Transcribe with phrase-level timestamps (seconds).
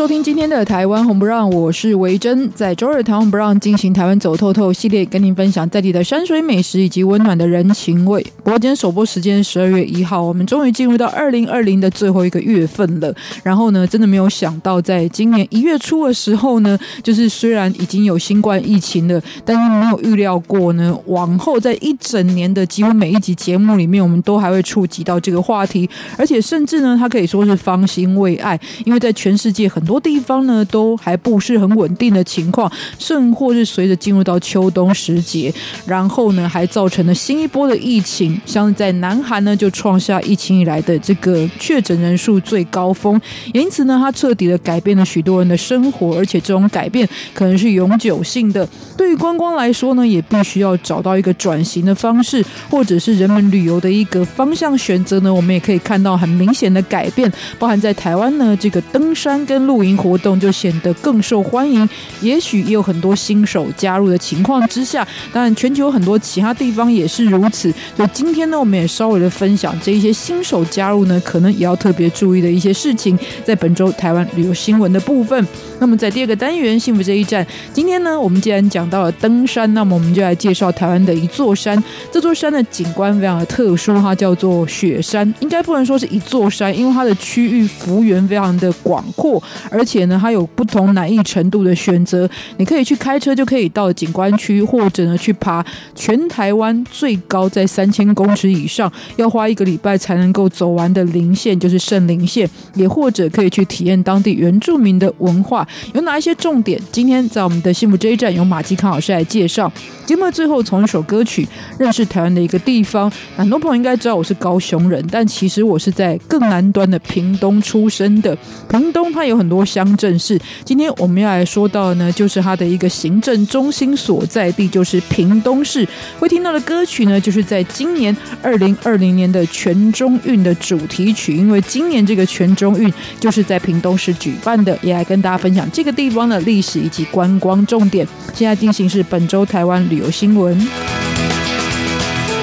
[0.00, 8.26] 收听今天的台湾红不让，我是维珍，在周二台湾不让进行台湾走透透系列，跟您分享在地的山水美食以及温暖的人情味。
[8.42, 13.14] 不过今天首播时间十二月一号，我们终于进入到二零二零的最后一个月份了。
[13.42, 25.86] 然后呢，真的没有想到，在今年一月初的时候呢，就是虽然已经有新冠疫情了，但是没有预料过呢，往后在一整年的几乎每一集节目里面，我们都还会触及到这个话题，
[26.16, 29.89] 而且甚至呢，它可以说是方兴未艾，因为在全世界很。
[29.90, 35.52] 多地方呢都还不是很稳定的情况，甚或是随着进入到秋冬时节，
[35.84, 43.20] 然后呢还造成了新一波的疫情，像在南韩呢就创下疫情以来的这个确诊人数最高峰，
[43.52, 48.68] 因此呢它彻底的改变了许多人的生活，而且这种改变可能是永久性的。
[48.96, 61.88] 对于观光来说呢，也必须要找到一个转型的方式，或者是人们旅游的一个方向选择呢，我们也可以看到很明显的改变，包含在台湾呢这个登山跟露营活动就显得更受欢迎，
[62.20, 67.72] 也许也有很多新手加入的情况之下，当然全球很多其他地方也是如此。
[67.96, 75.46] 所以今天呢，我们也稍微的分享这一些新手加入呢，可能也要特别注意的一些事情，在本周台湾旅游新闻的部分。
[75.80, 81.82] 那么在第二个单元幸福这一站，今天呢，我们既然讲到了登山，那么我们就来介绍台湾的一座山。
[82.12, 92.28] 这座山的景观非常的特殊，它叫做雪山，应该不能说是一座山，因为它的区域幅员非常的广阔，而且呢，它有不同难易程度的选择。
[92.58, 102.48] 你可以去开车就可以到景观区，或者呢去爬全台湾最高在三千公尺以上，要花一个礼拜才能够走完的林线，就是圣林线。
[102.74, 105.66] 也或者可以去体验当地原住民的文化。
[105.94, 106.80] 有哪一些重点？
[106.92, 109.70] 今天在我们的幸福这一站，由马基康老师来介绍。
[110.06, 111.46] 节目最后从一首歌曲
[111.78, 113.10] 认识台湾的一个地方。
[113.36, 118.36] 很多朋友应该知道我是高雄人，但其实我是在更南端的屏东出生的。
[118.68, 125.86] 屏东它有很多乡镇市，今天我们要来说到的呢，就是它的一个行政中心所在地，就是屏东市。
[126.18, 138.06] 会听到的歌曲呢，就是在今年二零二零年的全中运的主题曲，因为今年这个全中运就是在屏东市举办的，也来跟大家分享这个地方的历史以及观光重点。
[138.34, 140.58] 现在进行是本周台湾旅游新闻。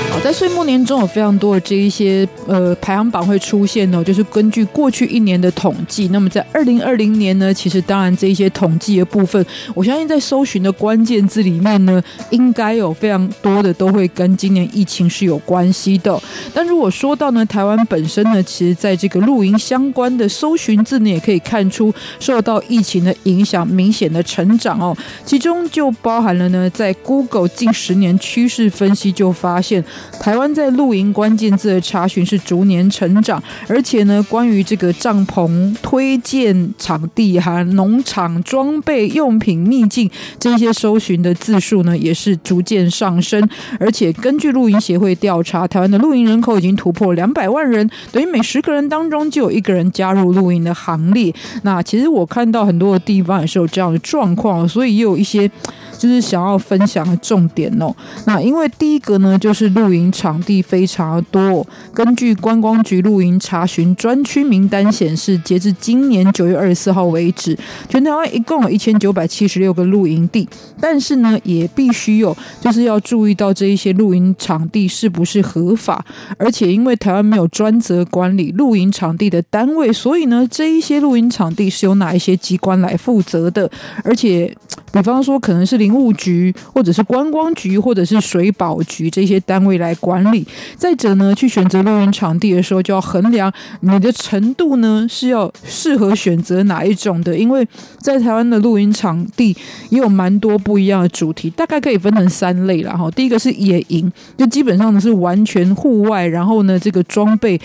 [0.09, 6.07] 好在岁末年终有非常多的这一些呃排行榜会出现哦，就是根据过去一年的统计。
[6.07, 12.01] 那么在二零二零年呢，其实当然这一些统计的部分，我相信在搜寻的关键字里面呢，
[12.31, 16.19] 应该有非常多的都会跟今年疫情是有关系的。
[16.51, 24.97] 但如果说到呢，台湾本身呢，其实在这个露营相关的搜寻字呢，也可以看出受到疫情的影响明显的成长哦。
[25.25, 29.84] 其中就包含了呢，在 Google 近十年趋势分析就发现。
[30.19, 40.09] 台湾在露营关键字的查询是逐年成长，而且呢，关于这个帐篷推荐场地哈、农场装备用品秘境
[40.40, 43.47] 这些搜寻的字数呢，也是逐渐上升。
[43.79, 51.34] 而且根据露营协会调查，台湾的露营人口已经突破两百万人，等于每十个人当中就有一个人加入露营的行列。
[51.62, 55.50] 那其实我看到很多的地方也是有这样的状况，所以也有一些。
[55.97, 57.94] 就是想要分享的重点哦。
[58.25, 61.66] 那因为第一个呢，就是露营场地非常的多。
[61.94, 67.58] 根据观光局露营查询专区名单显示，截至今年九月二十四号为止，
[67.90, 70.47] 全台湾一共有一千九百七十六个露营地。
[70.80, 76.06] 但是呢，也必须有，就是要注意到这一些露营场地是不是合法。
[76.38, 83.70] 而且因为台湾没有专责管理露营场地的单位，所以呢，这一些露营场地是由哪一些机关来负责的？
[84.03, 84.55] 而且，
[84.91, 90.45] 比方说，可能是林务局，或者是观光局，或者是水保局这些单位来管理。
[90.75, 93.51] 再者呢，去选择露营场地的时候，就要衡量
[93.81, 97.37] 你的程度呢，是要适合选择哪一种的。
[97.37, 97.67] 因为
[97.99, 99.55] 在台湾的露营场地
[99.89, 102.95] 也有蛮多不一样的主题，大概可以分成三类啦。
[102.95, 107.59] 哈，第一个是野营，就基本上呢是完全户外，然后呢这个装备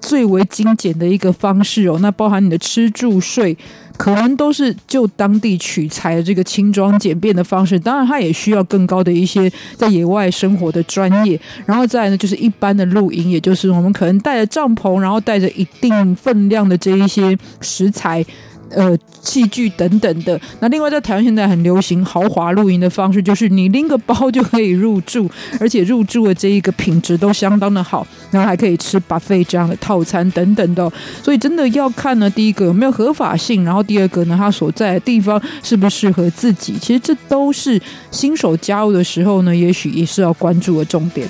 [0.00, 1.98] 最为精简的一个方式哦。
[2.00, 3.56] 那包含你的吃住睡。
[3.96, 7.78] 可能都是就当地取材的这个轻装简便的方式。
[7.78, 11.40] 当然，它也需要更高的一些在野外生活的专业。
[11.66, 18.24] 然后再呢，就是一般的露营，也就是我们可能带着帐篷，然后带着一定分量的这一些食材。
[18.74, 20.40] 呃，器具等等的。
[20.60, 25.30] 那另外，在台湾现在很流行豪华露营的方式，就是你拎个包就可以入住，
[25.60, 30.90] 而且入住的这一个品质都相当的好，然后还可以吃 buffet 这样的套餐等等的。
[31.22, 36.76] 所以真的要看呢，第一个有没有合法性，然后第二个呢，它所在的地方适不适合自己。
[36.80, 37.80] 其实这都是
[38.10, 41.28] 新手加入的时候呢，也许也是要关注的重点。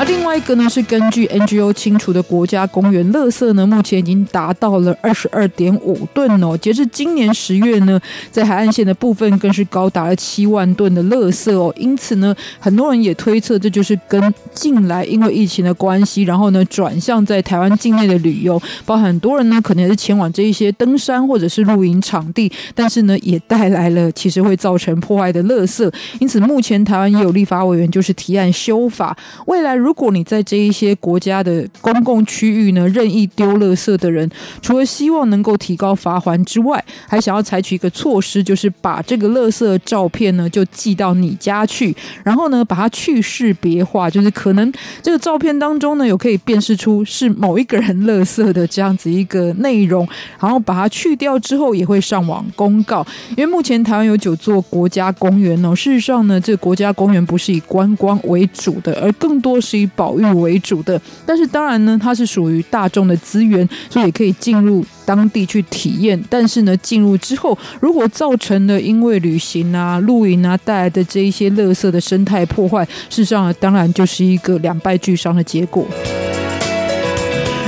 [0.00, 6.56] 那另外一个呢，是根据 NGO 清除的国家公园垃圾呢，目前已经达到了二十二点五吨哦。
[6.56, 8.00] 截至今年十月呢，
[8.30, 11.70] 在海岸线的部分更是高达了七万吨的垃圾哦。
[11.76, 25.92] 因此呢，很多人也推测，这就是跟近来因为疫情的关系，然后呢转向在台湾境内的旅游，包含很多人呢可能也是前往这一些登山或者是露营场地，但是呢也带来了其实会造成破坏的垃圾。
[26.20, 29.14] 因此，目前台湾也有立法委员就是提案修法，
[29.44, 34.30] 未来如如果你在这一些国家的公共区域呢，任意丢垃圾的人，
[34.62, 41.92] 除了希望能够提高罚锾之外，还想要采取一个措施，就是把这个垃圾照片呢就寄到你家去，
[42.22, 44.72] 然后呢把它去识别化，就是可能
[45.02, 50.08] 这个照片当中呢有可以辨识出是某一个人垃圾的这样子一个内容，
[50.38, 53.04] 然后把它去掉之后也会上网公告。
[53.30, 66.20] 因为目前台湾有九座国家公园哦，事实上呢这个国家公园不是以观光为主的，而更多是以保育为主的，但是当然呢，它是属于大众的资源，所以也可以进入当地去体验。
[66.28, 75.86] 但是呢，进入之后，如果造成了因为旅行啊、露营啊带来的这一些垃圾的生态破坏，事实上，当然就是一个两败俱伤的结果。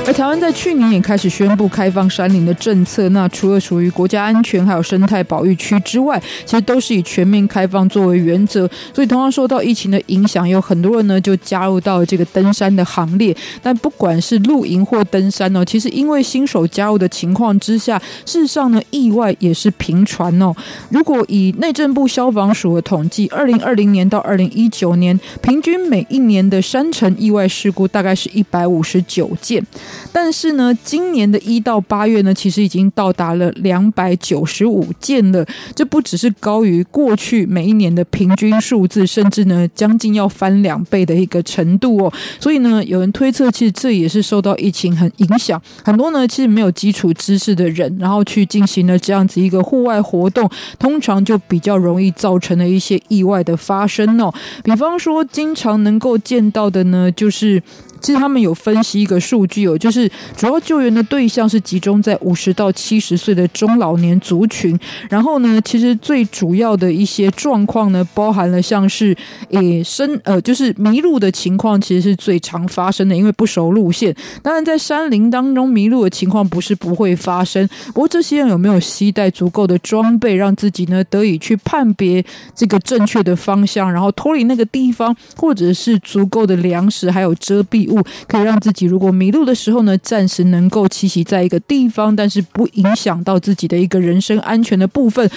[0.05, 8.69] 而台湾在去年也开始宣布开放山林的政策，那除了属于国家安全还有生态保育区之外，其实都是以全面开放作为原则。
[8.93, 13.35] 所以同样受到疫情的影响，有很多人呢就加入到这个登山的行列。
[13.63, 17.97] 但不管是露营或登山哦，其实因为新手加入的情况之下，
[18.27, 20.53] 事实上呢意外也是频传哦。
[20.91, 29.65] 如果以内政部消防署的统计，二零二零年到二零一九年，平均每一年的山城意外事故大概是一百五十九件。
[30.13, 35.45] 但是呢，今年的一到八月呢，其实已经到达了两百九十五件了。
[35.75, 42.13] 这不只是高于过去每一年的平均数字，甚至呢，将近要翻两倍的一个程度哦。
[42.39, 50.49] 所以呢，有人推测，其实这也是受到疫情很影响，很多呢其实没有基础知识的人，然后去进行了这样子一个户外活动，
[50.79, 54.33] 通常就比较容易造成了一些意外的发生哦。
[54.63, 57.63] 比方说，经常能够见到的呢，就是。
[58.03, 64.79] 其实他们有分析一个数据哦，就是主要救援的对象是集中在五十到七十岁的中老年族群。
[65.09, 69.17] 然后呢，其实最主要的一些状况呢，包含了像是
[69.51, 74.15] 诶深呃，就是迷路的情况，其实是最常发生的，因为不熟路线。
[74.43, 82.25] 当然，在山林当中迷路的情况不是不会发生，不过这些人有没有携带足够的装备，让自己呢得以去判别
[82.55, 87.92] 这个正确的方向，然后脱离那个地方，或者是足够的粮食还有遮蔽
[88.29, 95.29] 可以让自己如果迷路的时候呢，暂时能够栖息在一个地方，但是不影响到自己的一个人身安全的部分。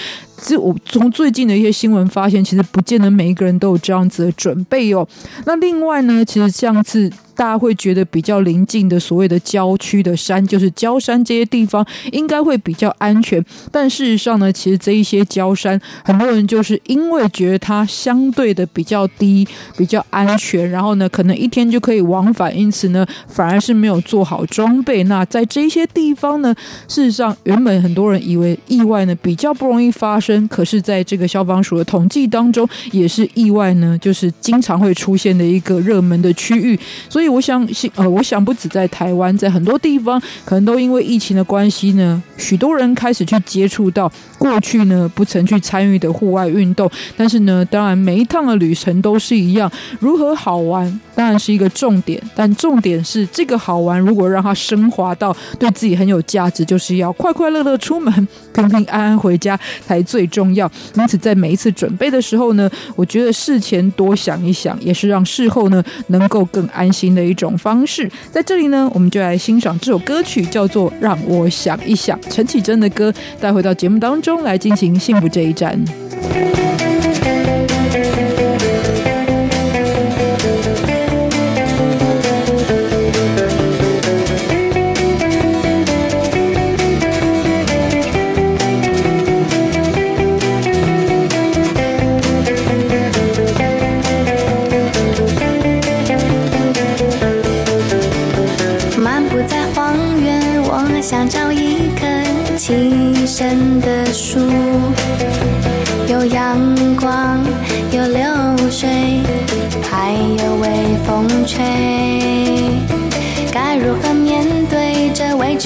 [0.42, 5.06] 这我从最近的一些新闻发现，其实不见得每一个人都有这样子的准备哦。
[5.44, 7.10] 那另外呢，其实这样子。
[7.36, 13.44] 大家会觉得比较临近的所谓的郊区的山，就是郊山这些地方应该会比较安全。
[13.70, 25.04] 但事实上呢，其实这一些郊山，很多人就是因为觉得它相对的比较低、比较安全，然后呢，可能一天就可以往返，因此呢，反而是没有做好装备。
[25.04, 26.54] 那在这些地方呢，
[26.88, 36.76] 事实上原本很多人以为意外呢比较不容易发生，可是在这个消防署的统计当中，也是意外呢，就是经常会出现的一个热门的区域。
[37.10, 37.26] 所以。
[37.36, 46.88] 我想，呃，我想不止在台湾，在很多地方，可能都因为疫情的关系呢，许多人开始去接触到过去呢不曾去参与的户外运动。
[47.16, 58.14] 但是呢，当然每一趟的旅程都是一样，如何好玩当然是一个重点，但重点是这个好玩如果让它升华到对自己很有价值，就是要快快乐乐出门，
[58.54, 60.70] 平平安安回家才最最重要。
[60.94, 75.78] 因此，在每一次准备的时候呢，我觉得事前多想一想，也是让事后呢能够更安心的一种方式，在这里呢，我们就来欣赏这首歌曲，叫做《让我想一想》，陈绮贞的歌，带回到节目当中来进行幸福这一站。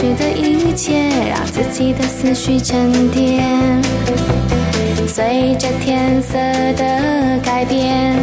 [0.00, 3.82] 这未知的一切，让自己的思绪沉淀？
[5.06, 6.38] 随着天色
[6.72, 8.16] 的改变，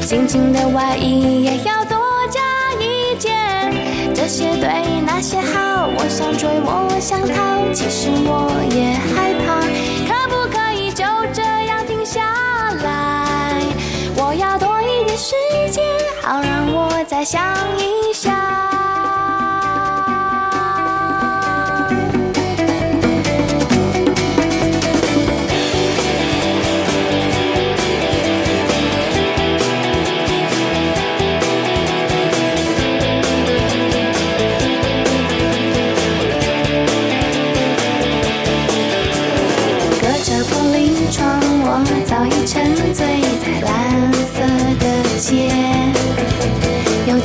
[0.00, 1.98] 心情的外衣也要多
[2.30, 2.40] 加
[2.80, 3.36] 一件。
[4.14, 9.60] 这些对，那些好，我想追，我想逃，其实我也害怕。
[10.08, 11.04] 可不可以就
[11.34, 12.22] 这样停下
[12.82, 13.62] 来？
[14.16, 15.34] 我要多一点时
[15.70, 15.84] 间，
[16.22, 18.77] 好让我再想一想。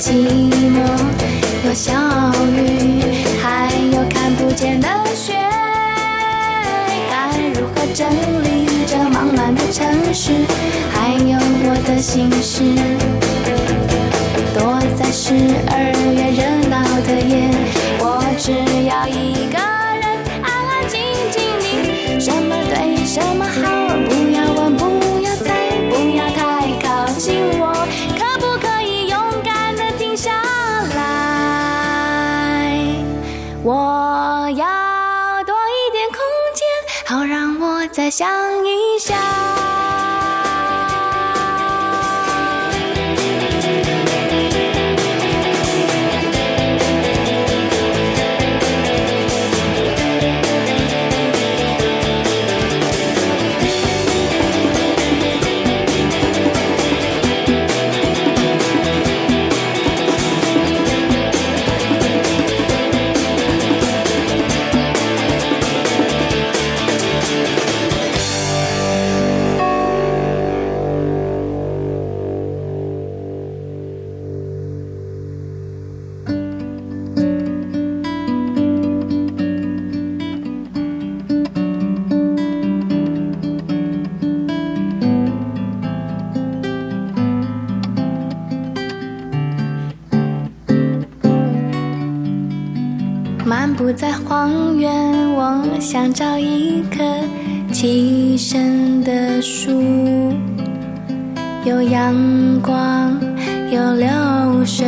[0.03, 0.83] 寂寞，
[1.65, 1.93] 有小
[2.51, 3.01] 雨，
[3.41, 5.31] 还有看不见的雪。
[7.09, 8.05] 该如何整
[8.43, 10.33] 理这忙乱的城市？
[10.91, 12.63] 还有我的心事。
[14.53, 15.35] 躲在十
[15.71, 15.71] 二
[16.11, 17.49] 月热闹的夜，
[17.99, 18.51] 我只
[18.85, 19.57] 要一个
[38.13, 38.52] 想。
[93.83, 94.89] 不再荒原，
[95.33, 97.03] 我想找一棵
[97.69, 100.31] 栖身的树，
[101.65, 102.15] 有阳
[102.61, 103.19] 光，
[103.69, 104.07] 有流
[104.65, 104.87] 水，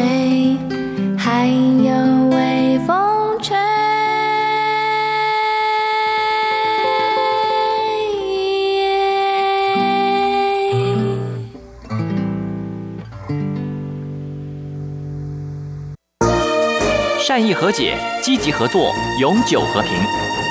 [17.35, 19.91] 善意和解，积极合作，永久和平。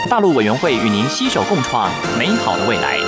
[0.07, 2.99] 大陆委员会与您携手共创美好的未来。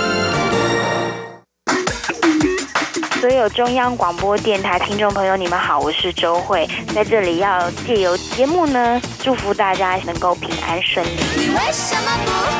[3.21, 11.11] 所有中央广播电台听众朋友，你们好，我是周慧，在这里要借由节目呢，祝福大家能够平安顺利。
[11.35, 12.56] 你为什么不？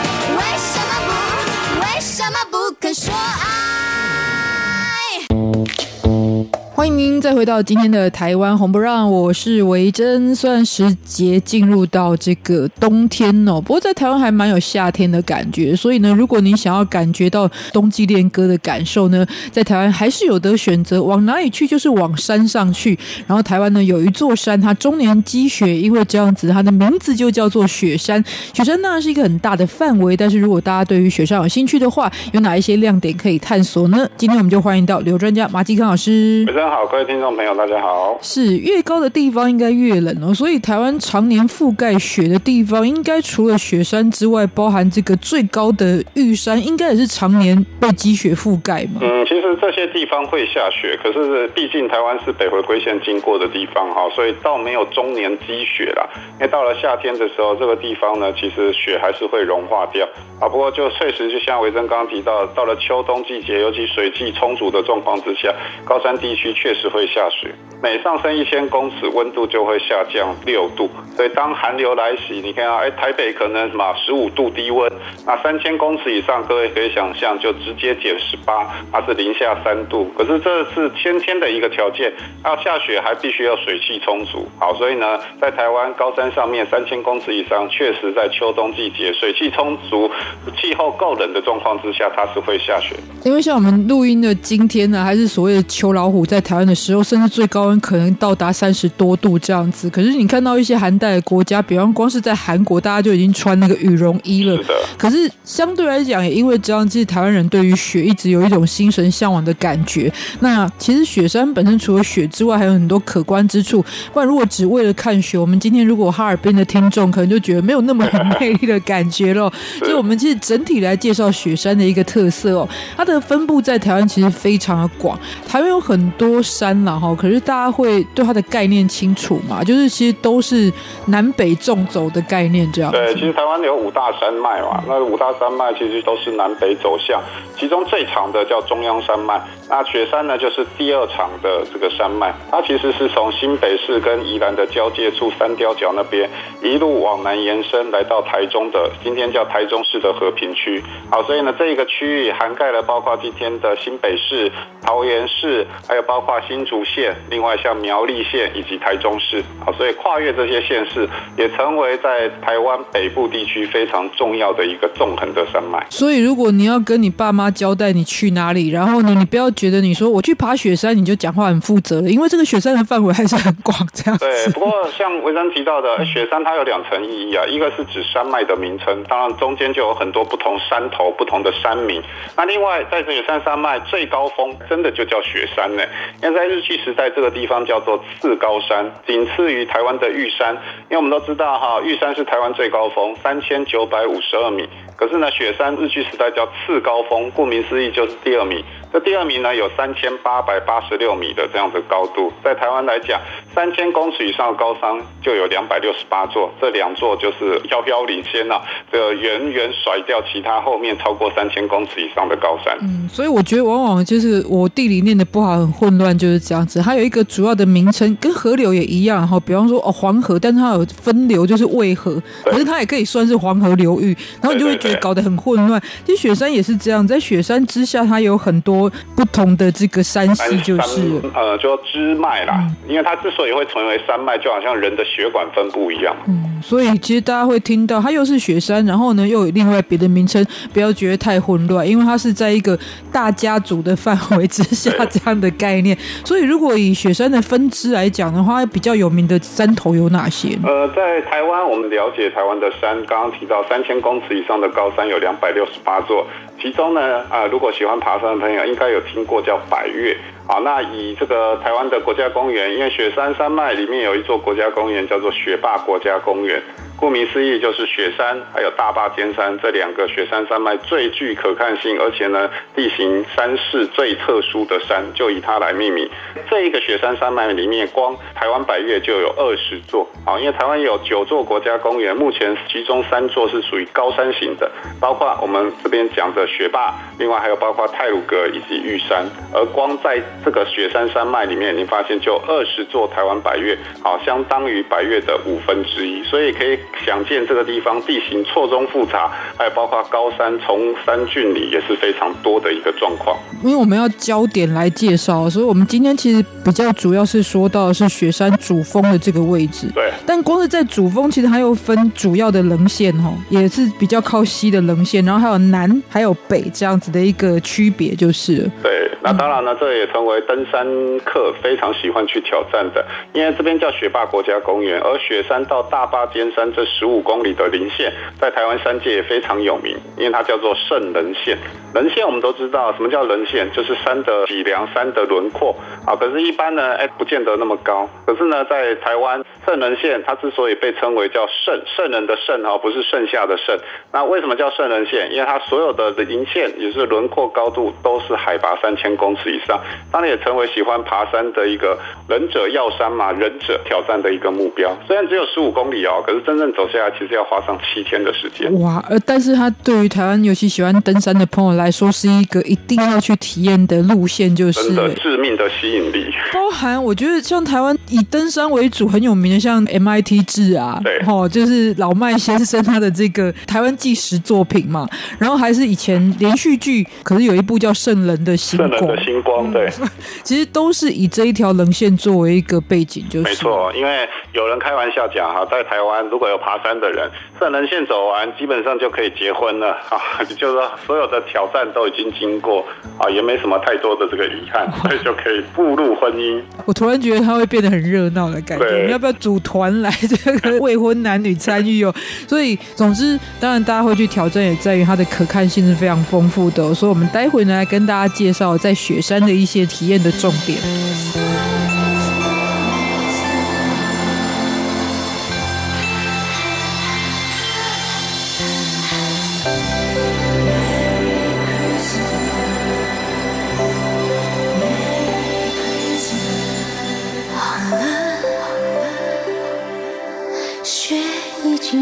[6.88, 10.34] 欢迎再回到今天的台湾红不让，我是维珍。
[10.34, 15.75] 虽然时节进入到这个冬天哦，不过在台湾还蛮有夏天的感觉。
[15.75, 22.98] 所以呢，如果您想要感觉到冬季恋歌的感受呢，在台湾还是有得选择，往哪里去就是往山上去。
[23.27, 28.24] 然后台湾呢有一座山，它终年积雪，因为这样子，它的名字就叫做雪山。
[28.53, 34.10] 雪山当然是一个很大的范围，但是如果大家对于雪山有兴趣的话，有哪一些亮点可以探索呢？
[34.17, 36.46] 今天我们就欢迎到刘专家马继康老师。
[36.76, 38.17] 好，各位听众朋友，大家好。
[38.22, 49.01] 是越高的地方应该越冷哦，所以台湾常年覆盖雪的地方，应该除了雪山之外，包含这个最高的玉山，应该也是常年被积雪覆盖嘛。
[49.01, 56.07] 嗯，其实这些地方会下雪，可是毕竟台湾是北回归线经过的地方哈，所以倒没有终年积雪啦。
[56.36, 60.07] 因为到了夏天的时候，这个地方呢，其实雪还是会融化掉
[60.39, 60.48] 啊。
[60.48, 65.51] 不过就确实就像维珍刚刚提到，到了秋冬季节，尤其水汽充足的状况之下，
[65.84, 66.53] 高山地区。
[66.67, 67.50] 确实会下雪。
[67.81, 70.89] 每上升一千公尺，温度就会下降六度。
[71.15, 74.91] 所以当寒流来袭，你看啊，哎，台北可能什么十五度低温，
[75.25, 80.12] 那三千公尺以上，各位可以想象，就直接减十八，它是零下三度。
[80.17, 82.12] 可是这是先天的一个条件，
[82.43, 84.45] 要下雪还必须要水汽充足。
[84.59, 90.12] 好，所以呢，在台湾高山上面三千公尺以上，确实在秋冬季节水汽充足、
[90.59, 92.95] 气候够冷的状况之下，它是会下雪。
[93.24, 97.77] 因为像我们录音的今天呢，还是所谓的秋老虎在台湾的时候，甚至最高温。
[97.81, 104.55] 可能到达三十多度这样子，可是你看到一些寒带的国家，比方光是在韩国，大家就已经穿那个羽绒衣了。
[104.63, 104.63] 是。
[104.97, 110.11] 可是相对来讲，也因为这样，其实台湾人对于雪一直有一种心神向往的感觉。
[110.39, 113.83] 那其实雪山本身除了雪之外，还有很多可观之处。
[114.13, 119.51] 不然如果只为了看雪，我们今天如果哈尔滨的听众可能就觉得没有那么很魅力的感觉了。
[119.79, 125.17] 所以我们其实整体来介绍雪山的一个特色哦，它的分布在台湾其实非常的广。
[125.47, 129.63] 台湾有很多山了哈，可是大家会对它的概念清楚嘛？
[129.63, 130.72] 就是其实都是
[131.08, 132.91] 南北纵走的概念这样。
[132.91, 137.22] 对，其实台湾有五大山脉嘛，那五大山脉其实都是南北走向，
[137.58, 139.41] 其中最长的叫中央山脉。
[139.70, 146.29] 那雪山呢，就是第二长的这个山脉，它其实是从新北市跟宜兰的交界处三貂角那边
[146.63, 150.82] 一路往南延伸，来到台中的今天叫台中市的和平区。
[151.12, 154.50] 好，所以呢，这一个区域涵盖了包括今天的新北市、
[154.82, 159.43] 桃园市，还有包括新竹县，另外像苗栗县以及台中市。
[159.65, 165.86] 啊，所以跨越这些县市，也成为在台湾北部地区非常重要的一个纵横的山脉。
[165.89, 169.51] 所以，如果你要跟你爸妈交代你去哪里，然后呢，你不要。
[169.57, 174.15] 觉得你说我去爬雪山，你就讲话很负责了，因为这个雪山的范围还是很广，这样。
[174.19, 182.03] 对，不过像文章提到的，雪山它有两层意义啊，一个是指山脉的名称，当然中间就有很多不同山头、不同的山名。
[182.36, 185.81] 那另外，在这雪山山脉最高峰，真的就叫雪山呢，
[186.21, 190.55] 因为在日据时代，这个地方叫做次高山，仅次于台湾的玉山。
[190.89, 194.67] 因为我们都知道哈，玉山是台湾最高峰，三千九百五十二米。
[194.95, 198.63] 可是呢，雪山日据时代叫次高峰，顾名思义就是第二名。
[198.91, 203.20] 这第二名呢，有三千八百八十六米的这样子高度，在台湾来讲，
[203.56, 212.78] 三千公尺以上的高山就有两百六十八座，这两座就是遥遥领先了，这个远远甩掉其他后面超过三千公尺以上的高山。
[212.82, 216.82] 嗯，所以我觉得往往就是我地理念的不好，很混乱，就是这样子。
[216.82, 224.97] 它有一个主要的名称，跟河流也一样哈，比方说哦黄河，但是它有分流，就是渭河，可是它也可以算是黄河流域，然后你就会觉得。
[225.00, 225.82] 搞得很混乱。
[226.04, 228.76] 其实雪山也是这样，在雪山之下，它有很多
[229.15, 232.55] 不同的这个山系，就是呃，就支脉啦。
[232.59, 236.15] 嗯、因为它之所以会成为山脉，就好像人的血管分布一样。
[236.27, 242.77] 嗯，所以其实大家会听到它又是雪山，然后呢又有另外别的名称，不要觉得太混乱，因为它是在一个
[243.11, 245.97] 大家族的范围之下这样的概念。
[246.25, 250.57] 所以如果以雪山的分支来讲的话，比较有名的山头有哪些？
[250.63, 256.25] 呃，在台湾，我们了解台湾的山，刚刚提到三千公尺以上的高山有两百六十八座，
[256.60, 260.17] 其中呢，啊，如果喜欢爬山的朋友应该有听过叫百越
[260.48, 266.62] 啊，那以这个台湾的国家公园，因为雪山山脉里面有一座国家公园叫做雪霸国家公园。
[266.97, 276.10] 顾名思义，就是雪山还有大霸尖山这两个雪山山脉最具可看性，而且呢地形山势最特殊的山，就以它来命名。
[276.49, 280.10] 这一个雪山山脉里面，光台湾百岳就有二十座。
[280.25, 289.23] 啊，因为台湾有九座国家公园，目前其中三座是属于高山型的，包括我们这边讲的雪霸，另外还有包括太鲁阁以及玉山。
[289.53, 296.79] 而光在这个雪山山脉里面，你发现就二十座台湾百岳，好，相当于百岳的五分之一，所以可以。
[297.06, 303.38] 想见这个地方地形错综复杂，还有包括高山从山峻里也是非常多的一个状况。
[303.63, 309.88] 因为我们要焦点来介绍，所以我们今天其实比较主要是说到的是雪山主峰的这个位置。
[309.93, 310.12] 对。
[310.26, 318.69] 但光是在主峰，其实还有分主要的棱线哦，也是比较靠西的棱线，然后还有南还有北这样子的一个区别，就是。
[318.84, 318.96] 对。
[319.21, 320.86] 那当然呢，这也成为登山
[321.19, 331.58] 客非常喜欢去挑战的，因为这边叫雪霸国家公园，而雪山到大霸尖山这十五公里的棱线，在台湾山界也非常有名，因为它叫做圣棱线。
[331.93, 333.71] 棱线我们都知道，什么叫棱线？
[333.71, 335.75] 就是山的脊梁、山的轮廓
[336.06, 336.15] 啊。
[336.15, 338.08] 可是，一般呢，哎，不见得那么高。
[338.25, 343.75] 可是呢，在台湾圣棱线，它之所以被称为叫圣圣人的圣哈，不是剩下的圣。
[344.12, 345.34] 那为什么叫圣棱线？
[345.34, 349.07] 因为它所有的棱线也是轮廓高度都是海拔三千。
[349.08, 349.80] 千公尺以上，
[350.12, 354.96] 当然也成为喜欢爬山的一个忍者要山嘛，忍者挑战的一个目标。
[355.08, 358.67] 虽然只有十五公里哦，可是真正走下来，其实要花上七天的时间。
[358.82, 366.26] 哇，呃，但是它对于台湾尤其喜欢登山的朋友来说，是一个一定要去体验的路线，就是真的致命的吸引力。
[366.54, 375.08] 包含我觉得像台湾以登山为主很有名的，像 MIT 志啊，对，哦，就是老麦先生他的这个台湾纪实作品嘛，
[375.39, 380.10] 然后还是以前连续剧，可是有一部叫《圣人的星光》，圣人的星光，对，嗯，
[380.43, 387.29] 其实都是以这一条棱线作为一个背景，就是没错，因为有人开玩笑讲哈，在台湾如果有爬山的人，
[387.60, 392.86] 这棱线走完，基本上就可以结婚了 啊，就是说所有的挑战都已经经过
[393.17, 396.62] 啊，也没什么太多的这个遗憾， 所以就可以步入婚姻。
[396.86, 402.13] 我突然觉得他会变得很热闹的感觉，你要不要组团来这个未婚男女参与哦？
[402.47, 406.93] 所以总之，当然大家会去挑战，也在于它的可看性是非常丰富的。
[406.93, 410.80] 所以我们待会呢来跟大家介绍在在雪山的一些体验的重点。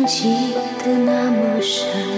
[0.08, 2.15] 记得那么深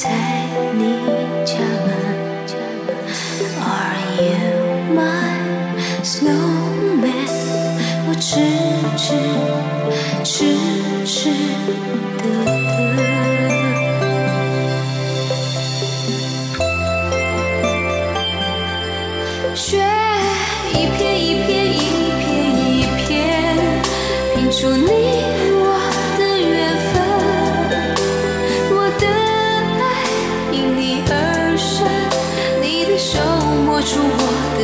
[0.00, 0.08] 在
[0.78, 1.09] 你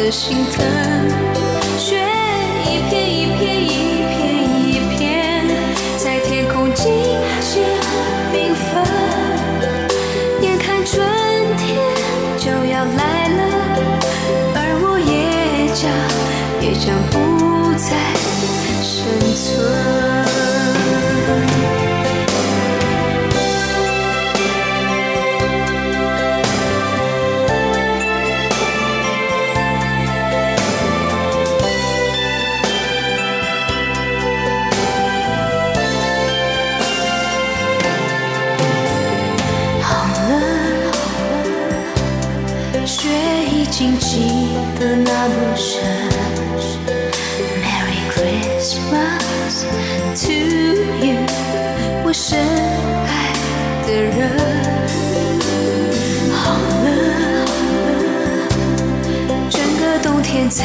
[0.07, 0.65] 的心疼。
[1.77, 1.99] 雪
[2.65, 3.67] 一片一片一
[4.07, 4.17] 片
[4.69, 5.45] 一片，
[5.99, 6.85] 在天空静
[7.41, 7.65] 静
[8.33, 8.65] 缤纷。
[10.43, 11.05] 眼看春
[11.59, 11.67] 天
[12.39, 13.41] 就要来了。
[14.55, 15.91] 而我也将
[16.63, 17.36] 也将不
[60.49, 60.65] 在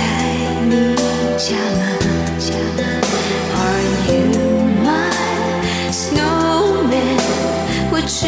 [0.69, 0.95] 你
[1.37, 1.55] 家
[3.55, 4.21] ，Are You
[4.83, 5.09] My
[5.91, 7.17] Snowman？
[7.91, 8.19] 我痴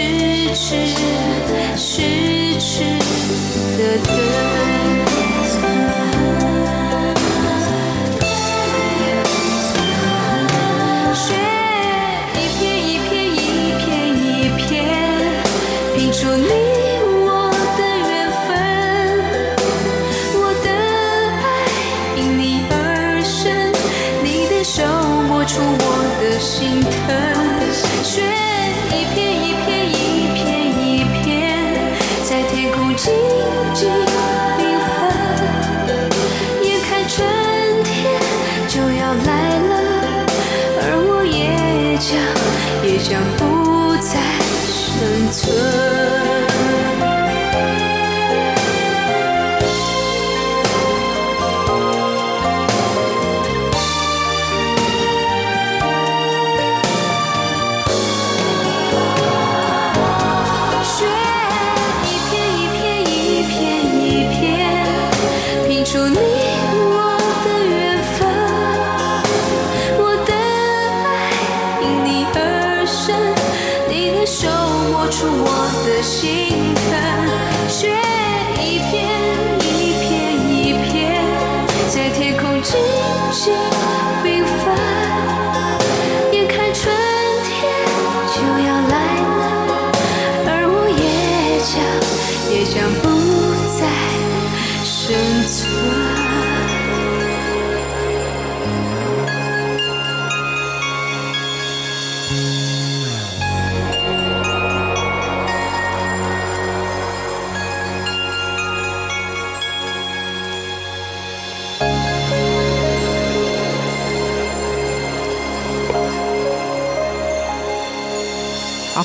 [0.56, 0.64] 痴
[1.78, 2.98] 痴痴
[3.78, 4.63] 的等。
[45.46, 45.83] 生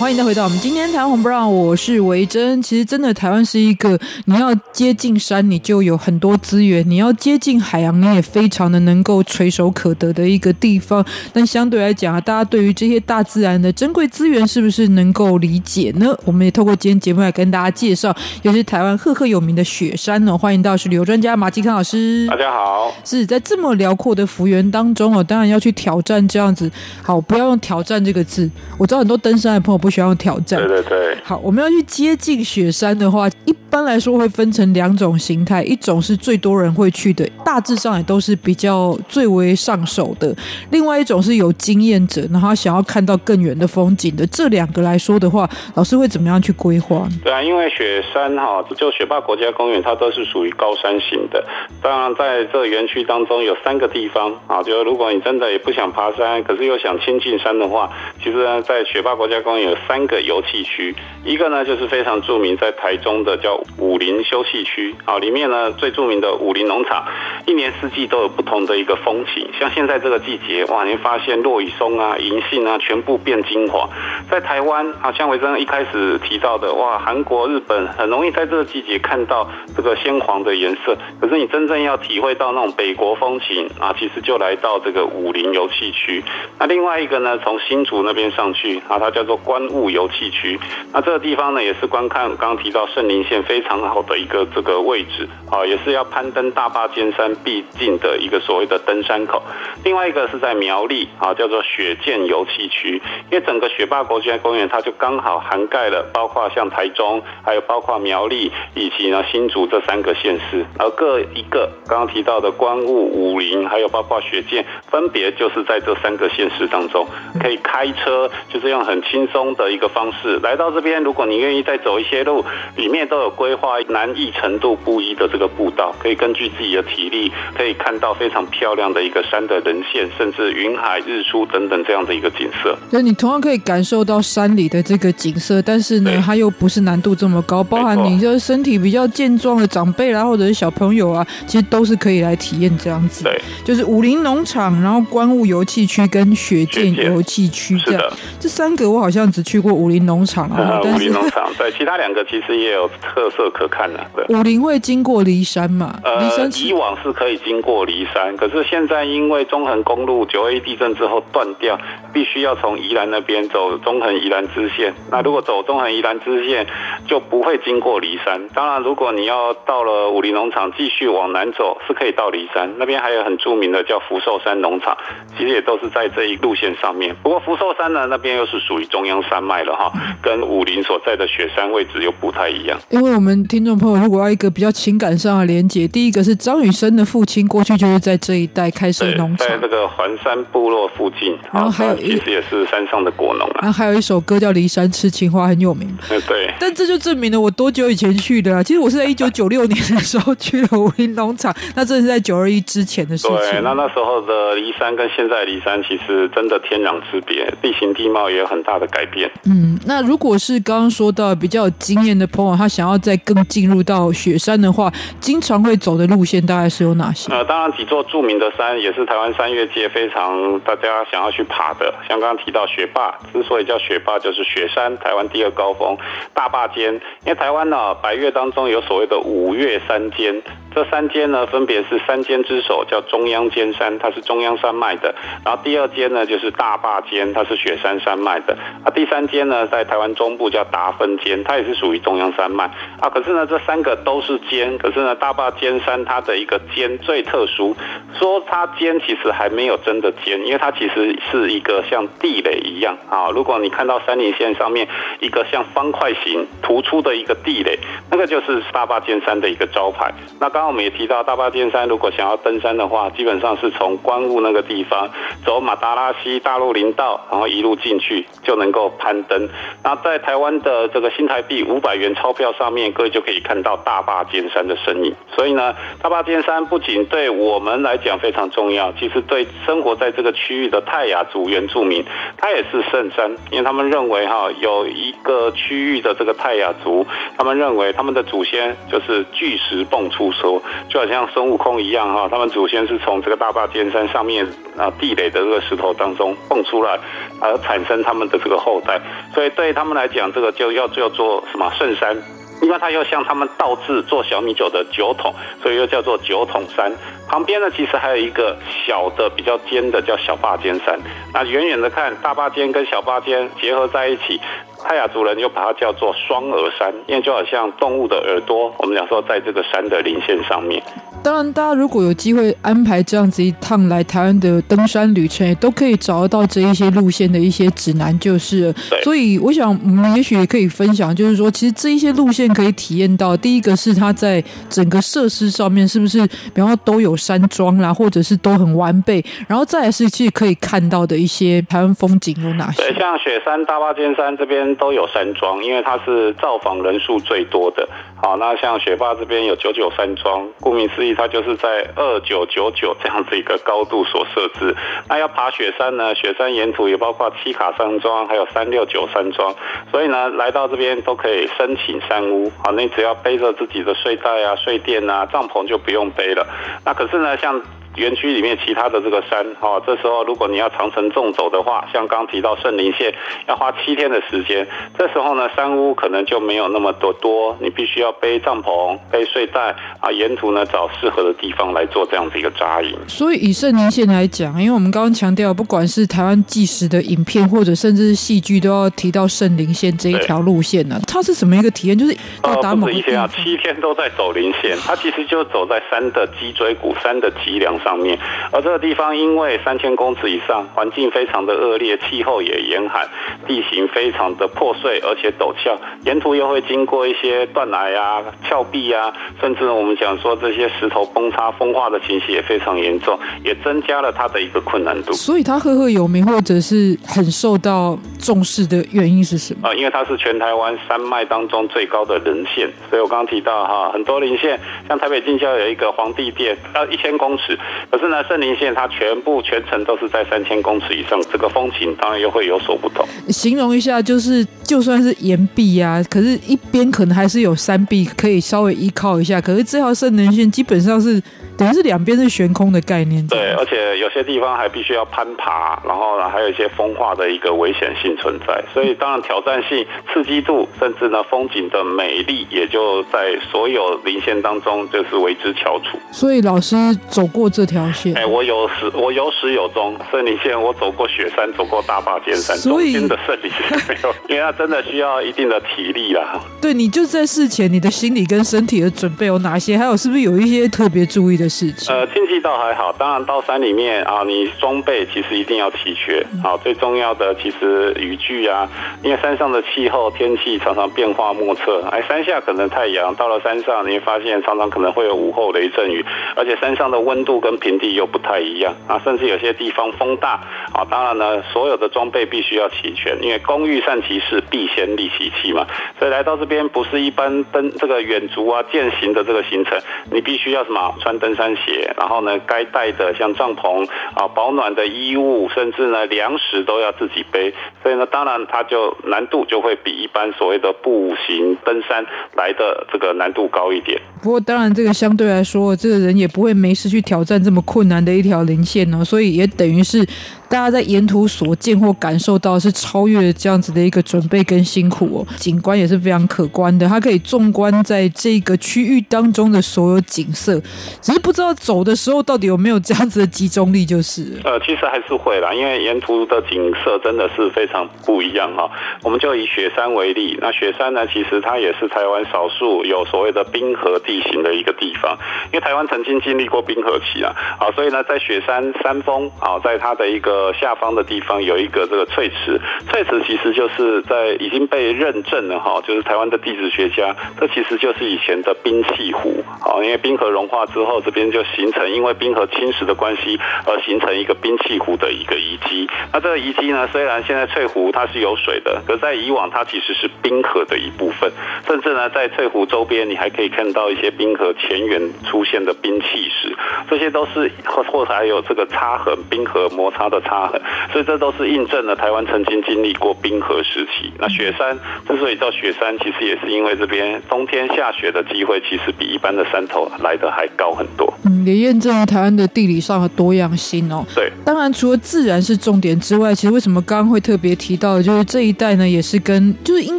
[0.08, 2.62] 欢迎再回到我们今天台湾红不让，我是维珍。
[2.62, 11.04] 其实真的，台湾是一个你要接近山，你就有很多资源；你要接近海洋，你也非常的能够垂手可得的一个地方。
[11.30, 16.16] 但相对来讲啊，大家对于这些大自然的珍贵资源，是不是能够理解呢？
[16.24, 18.08] 我们也透过今天节目来跟大家介绍，
[18.40, 20.38] 尤其是台湾赫赫有名的雪山呢。
[20.38, 22.26] 欢迎到是旅游专家马继康老师。
[22.28, 22.90] 大家好。
[23.04, 26.72] 是在这么辽阔的幅员当中哦，当然要去挑战这样子。
[27.02, 28.50] 好，不要用挑战这个字。
[28.78, 29.78] 我知道很多登山的朋友。
[29.78, 30.60] 不需要挑战。
[30.60, 31.18] 对对对。
[31.24, 40.32] 好，我们要去接近雪山的话，一般来说会分成两种形态，一种是最多人会去的，大致上也都是比较最为上手的；
[40.70, 44.26] 另外一种是有经验者，然后想要看到更远的风景的。
[44.28, 47.08] 这两个来说的话，老师会怎么样去规划？
[47.24, 51.44] 对啊，因为雪山哈，就雪霸国家公园，它都是属于高山型的。
[51.82, 57.90] 当然，在这个园区当中有三个地方啊，就如果你真的也不想爬山，可是又想亲近山的话，
[58.22, 59.58] 其实呢，在雪霸国家公园。
[59.58, 67.06] 有三个游憩区，一个呢就是非常著名，在台中的叫武陵休憩区啊，里面呢最著名的武陵农场，
[67.46, 69.48] 一年四季都有不同的一个风情。
[69.58, 73.88] 像现在这个季节，哇，你发现落羽松啊、银杏啊，全部变金黄。
[74.30, 80.96] 在台湾，啊像维珍一开始提到的，哇，韩国、日本很容易在这个季节看到这个鲜黄的颜色。
[81.20, 86.22] 可是你真正要体会到那种北国风情啊，其实就来到这个武陵游憩区。
[86.58, 90.58] 那另外一个呢，从新竹那边上去啊，它叫做关观雾游憩区，
[90.92, 99.42] 那这个地方呢，也是观看刚刚提到圣林线非常好的一个这个位置啊，也是要攀登大霸尖山必经的一个所谓的登山口。
[99.84, 117.06] 另外一个是在苗栗啊，叫做雪见游憩区，因为整个雪霸国家公园它就刚好涵盖了，包括像台中，还有包括苗栗以及呢新竹这三个县市，而各一个刚刚提到的观雾、武陵，还有包括雪见，分别就是在这三个县市当中，
[117.40, 119.54] 可以开车，就是用很轻松。
[119.58, 122.44] 的一个方式来到这边，如果你愿意再走一些路，
[122.76, 132.78] 里面都有规划难易程度不一的这个步道，可以根据自己的体力，可以看到非常漂亮的一个山的人线，甚至云海、日出等等这样的一个景色。
[132.90, 143.24] 那你同样可以感受到山里的这个景色，但是呢，它又不是难度这么高，包含你就是身体比较健壮的长辈啦，或者是小朋友啊，其实都是可以来体验这样子。
[143.24, 148.02] 对，就是武林农场，然后观雾游憩区跟雪见游憩区这样，
[148.38, 149.28] 这三个我好像。
[149.28, 153.98] 只去过武林农场啊， 武林农场对，其他两个其实也有特色可看的。
[154.14, 155.98] 对，武林会经过骊山嘛？
[156.04, 161.78] 呃山以往是可以经过骊山，可是现在因为中横公路九 A 地震之后断掉，
[162.12, 164.92] 必须要从宜兰那边走中横宜兰支线。
[165.10, 166.66] 那如果走中横宜兰支线，
[167.06, 168.46] 就不会经过骊山。
[168.50, 174.96] 当然，如果你要到了武林农场继续往南走，是可以到骊山那边，还有很著名的叫福寿山农场，
[175.36, 177.16] 其实也都是在这一路线上面。
[177.22, 182.78] 不过福寿山呢，那边又是属于中央山脉了哈，跟武林所在的雪山位置又不太一样。
[182.90, 193.60] 因为我们听众朋友如果要一个比较情感上的连接，第一个是张雨生的父亲过去就是在这一带开设农场，在这个环山部落附近，然后还有其实也是山上的果农啊。
[193.62, 195.88] 然后还有一首歌叫《离山吃青花》很有名。
[196.26, 198.62] 对，但这就证明了我多久以前去的啊？
[198.62, 203.36] 其实我是在一九九六年的时候去了武林农场， 那这是在九二一之前的事情。
[203.36, 209.27] 对，那那时候的离山跟现在离山其实真的天壤之别，地形地貌也有很大的改变。
[209.44, 217.32] 嗯，那如果是刚刚说到比较有经验的朋友，他想要再更进入到雪山的话，经常会走的路线大概是有哪些？
[217.32, 225.96] 呃，当然几座著名的山也是台湾山岳界非常大家想要去爬的，像刚刚提到雪霸，之所以叫雪霸，就是雪山台湾第二高峰
[226.34, 226.92] 大霸尖，
[227.24, 230.42] 因为台湾呢白岳当中有所谓的五岳三尖。
[230.74, 235.12] 这三尖呢，分别是三尖之首叫中央尖山，它是中央山脉的；
[235.44, 242.64] 然后第二尖呢，就是大霸尖，它是雪山山脉的；啊，第三尖呢，在台湾中部叫达芬尖，它也是属于中央山脉。
[243.00, 247.74] 啊，可是呢，这三个都是尖，可是呢，大霸尖山它的一个尖最特殊，
[248.18, 253.30] 说它尖其实还没有真的尖，因为它其实是一个像地雷一样啊。
[253.30, 254.86] 如果你看到山林线上面
[255.20, 257.78] 一个像方块形突出的一个地雷，
[258.10, 260.12] 那个就是大霸尖山的一个招牌。
[260.40, 265.08] 那刚刚我们也提到，大霸尖山如果想要登山的话，基本上是从关雾那个地方
[265.44, 269.48] 走马达拉溪大陆林道，然后一路进去就能够攀登。
[269.82, 275.14] 那在台湾的这个新台币五百元钞票上面，各位就可以看到大霸尖山的身影。
[275.34, 282.04] 所以呢，大霸尖山不仅对我们来讲非常重要，其实对生活在这个区域的泰雅族原住民，
[282.36, 287.06] 它也是圣山，因为他们认为哈，有一个区域的这个泰雅族，
[287.38, 296.98] 他们认为他们的祖先就是巨石蹦出说，就好像孙悟空一样哈，他们祖先是从这个大霸尖山上面啊地垒的这个石头当中蹦出来，
[297.40, 298.97] 而产生他们的这个后代，
[299.34, 302.16] 所以对他们来讲，这个就要叫做什么圣山。
[302.60, 305.32] 因为它又像他们倒置做小米酒的酒桶，
[305.62, 306.92] 所以又叫做酒桶山。
[307.28, 310.98] 旁边呢，其实还有一个小的比较尖的，叫小八尖山。
[311.32, 314.40] 那远远的看，大八尖跟小八尖结合在一起，
[314.82, 318.74] 泰雅族人又把它叫做双耳山，因为就好像动物的耳朵。
[318.78, 320.82] 我们讲说，在这个山的棱线上面。
[321.28, 328.74] 当然，大家如果有机会安排这样子一趟来台湾的登山旅程，也都可以找得到这一些路线的一些指南，就是。
[329.02, 342.84] 所以，我想我们也许也可以分享，就是说，其实这一些路线可以体验到，第一个是它在整个设施上面是不是，比方说都有山庄啦，或者是都很完备，然后再来是其实可以看到的一些台湾风景有哪些？
[342.84, 347.86] 对，像雪山、大霸尖山这边都有山庄，因为它是造访人数最多的。
[348.16, 354.74] 好，那像雪霸这边有九九山庄，顾名思义，它就是在二九九九这样子一个高度所设置。
[355.08, 359.52] 那要爬雪山呢，雪山沿途也包括七卡山庄，还有三六九山庄，
[359.90, 362.50] 所以呢，来到这边都可以申请山屋。
[362.62, 366.46] 好，你只要背着自己的睡袋啊、睡垫啊、帐篷就不用背了。
[366.84, 367.60] 那可是呢，像
[367.98, 373.12] 园区里面其他的这个山，哈，这时候如果你要长程纵走的话，像刚提到圣林线，
[373.48, 382.96] 要花七天的时间，这时候呢，山屋可能就没有那么多多，你必须要背帐篷、背睡袋啊，沿途呢找适合的地方来做这样子一个扎营。
[383.08, 391.00] 所以以圣林线来讲，因为我们刚刚强调，不管是台湾纪实的影片，或者甚至是戏剧，都要提到圣林线这一条路线呢。
[391.08, 391.98] 它是什么一个体验？
[391.98, 397.87] 就是到达某个地方，呃、七天都在走林线，它其实就走在山的脊椎骨、山的脊梁上。
[397.88, 398.18] 上面，
[398.52, 403.08] 而这个地方因为三千公尺以上，环境非常的恶劣，气候也严寒，
[403.46, 405.74] 地形非常的破碎而且陡峭，
[406.04, 415.14] 沿途又会经过一些断崖啊、峭壁啊，甚至我们讲说这些石头崩塌、风化的情形也非常严重，也增加了它的一个困难度。
[415.14, 419.66] 所以它赫赫有名，或者是很受到重视的原因是什么？
[419.66, 427.58] 啊，因为它是全台湾山脉当中最高的人线，所以我刚刚提到哈，很多林线，像台北近郊有一个皇帝殿，要一千公尺。
[427.90, 433.06] 可是呢，圣林线它全部全程都是在三千公尺以上，这个风景当然又会有所不同。
[433.28, 439.40] 形容一下，就是就算是岩壁啊，可是一边可能还是有山壁可以稍微依靠一下。
[439.40, 441.18] 可是这条圣棱线基本上是
[441.56, 443.26] 等于是两边是悬空的概念。
[443.28, 448.62] 对，而且有些地方还必须要攀爬，然后呢还有一些风化的一个危险性存在。
[448.74, 455.98] 所以当然挑战性、刺激度，甚至呢风景的美丽，也就在所有林线当中就是为之翘楚。
[456.12, 456.76] 所以老师
[457.08, 458.14] 走过这条线。
[458.14, 459.96] 哎，我有始，我有始有终。
[460.10, 466.40] 圣林线，我走过雪山，走过大坝尖山，所以真的圣林线没有，因为它真的需要一定的体力啦。
[466.60, 469.78] 对，你就在事前，你的心理跟身体的准备有哪些？
[469.78, 471.94] 还有是不是有一些特别注意的事情？
[471.94, 476.24] 呃，天气倒还好，当然到山里面啊，你装备其实一定要齐全。
[476.42, 478.68] 好，最重要的其实雨具啊，
[479.02, 481.80] 因为山上的气候天气常常变化莫测。
[481.92, 490.40] 哎，山下可能太阳，到了山上你会发现常常可能会有午后雷阵雨，而且山上的温度跟平地又不太一样啊，甚至有些地方风大
[490.72, 490.84] 啊。
[490.90, 495.66] 当然呢，所有的装备必须要齐全，因为工欲善其事，必先利其器嘛。
[495.98, 499.80] 所以来到这边不是一般登这个远足啊、健行的这个行程，
[500.10, 507.52] 你必须要什么穿登山鞋，然后呢，该带的像帐篷啊、保暖的衣物，甚至呢粮食都要自己背。
[507.82, 512.04] 所以呢，当然它就难度就会比一般所谓的步行登山
[512.36, 514.00] 来的这个难度高一点。
[514.22, 520.06] 不过当然这个相对来说，这个人也不会没事去挑战这么困难的一条零线哦，所以也等于是。
[520.48, 526.88] 大家在沿途所见或感受到是超越这样子的一个准备跟辛苦哦，景观也是非常可观的。
[526.88, 530.58] 它可以纵观在这个区域当中的所有景色，
[531.02, 534.40] 只是不知道走的时候到底有没有这样子的集中力，就是。
[534.42, 538.70] 呃，其实还是会啦，因为沿途的景色真的是非常不一样哈。
[539.02, 545.18] 我们就以雪山为例，那雪山呢，其实它也是台湾少数有所谓的冰河地形的一个地方，
[545.52, 550.37] 因为台湾曾经经历过冰河期啊，啊，所以呢，在雪山山峰啊，在它的一个。
[550.38, 565.90] 呃，下方的地方有一个这个翠池，翠池其实就是在已经被认证了哈，就是台湾的地质学家，这其实就是以前的冰磧湖，啊，因为冰河融化之后，这边就形成因为冰河侵蚀的关系而形成一个冰磧湖的一个遗迹。
[566.12, 571.32] 那这个遗迹呢，虽然现在翠湖它是有水的，可在以往它其实是冰河的一部分，
[571.66, 576.54] 甚至呢，在翠湖周边你还可以看到一些冰河前缘出现的冰磧石，
[576.88, 580.22] 这些都是或或者还有这个擦痕，冰河摩擦的。
[580.28, 580.52] 差，
[580.92, 584.12] 所以这都是印证了台湾曾经经历过冰河时期。
[584.18, 584.76] 那雪山
[585.08, 591.12] 之所以叫雪山，其实也是因为这边冬天下雪的机会，其实比一般的山头来的还高很多。
[591.24, 594.04] 嗯，也验证了台湾的地理上的多样性哦。
[594.14, 599.98] 对，当然除了自然是重点之外，其实为什么刚刚会特别提到的，就是这一带呢，也是跟就是应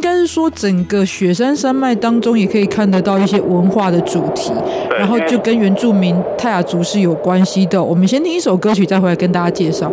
[0.00, 4.52] 该是说整个雪山山脉当中，也可以看得到一些文化的主题，
[4.96, 7.82] 然后就跟原住民泰雅族是有关系的。
[7.82, 9.90] 我们先听一首歌曲，再回来跟大家介绍。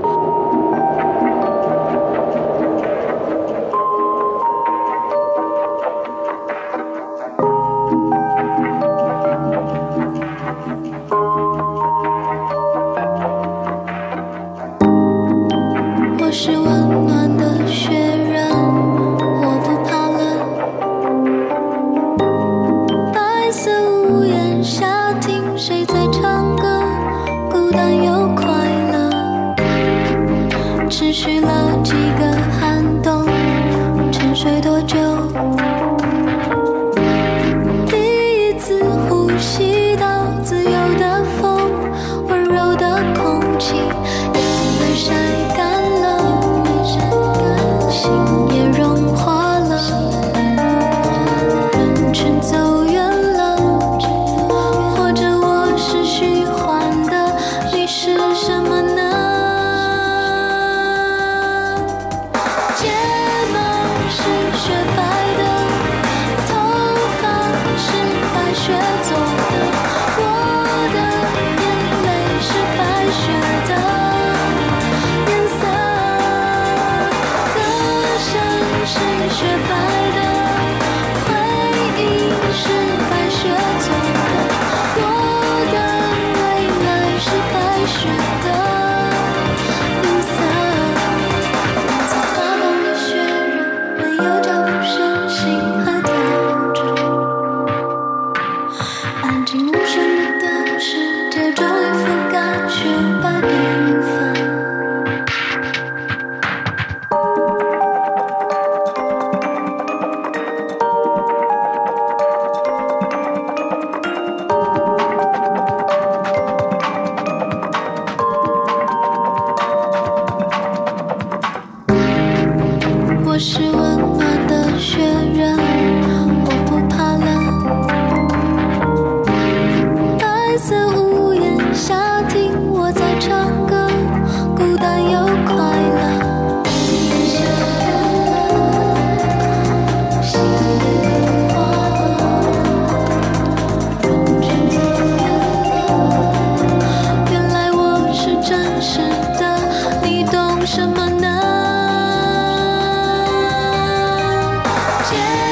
[155.10, 155.47] 谢。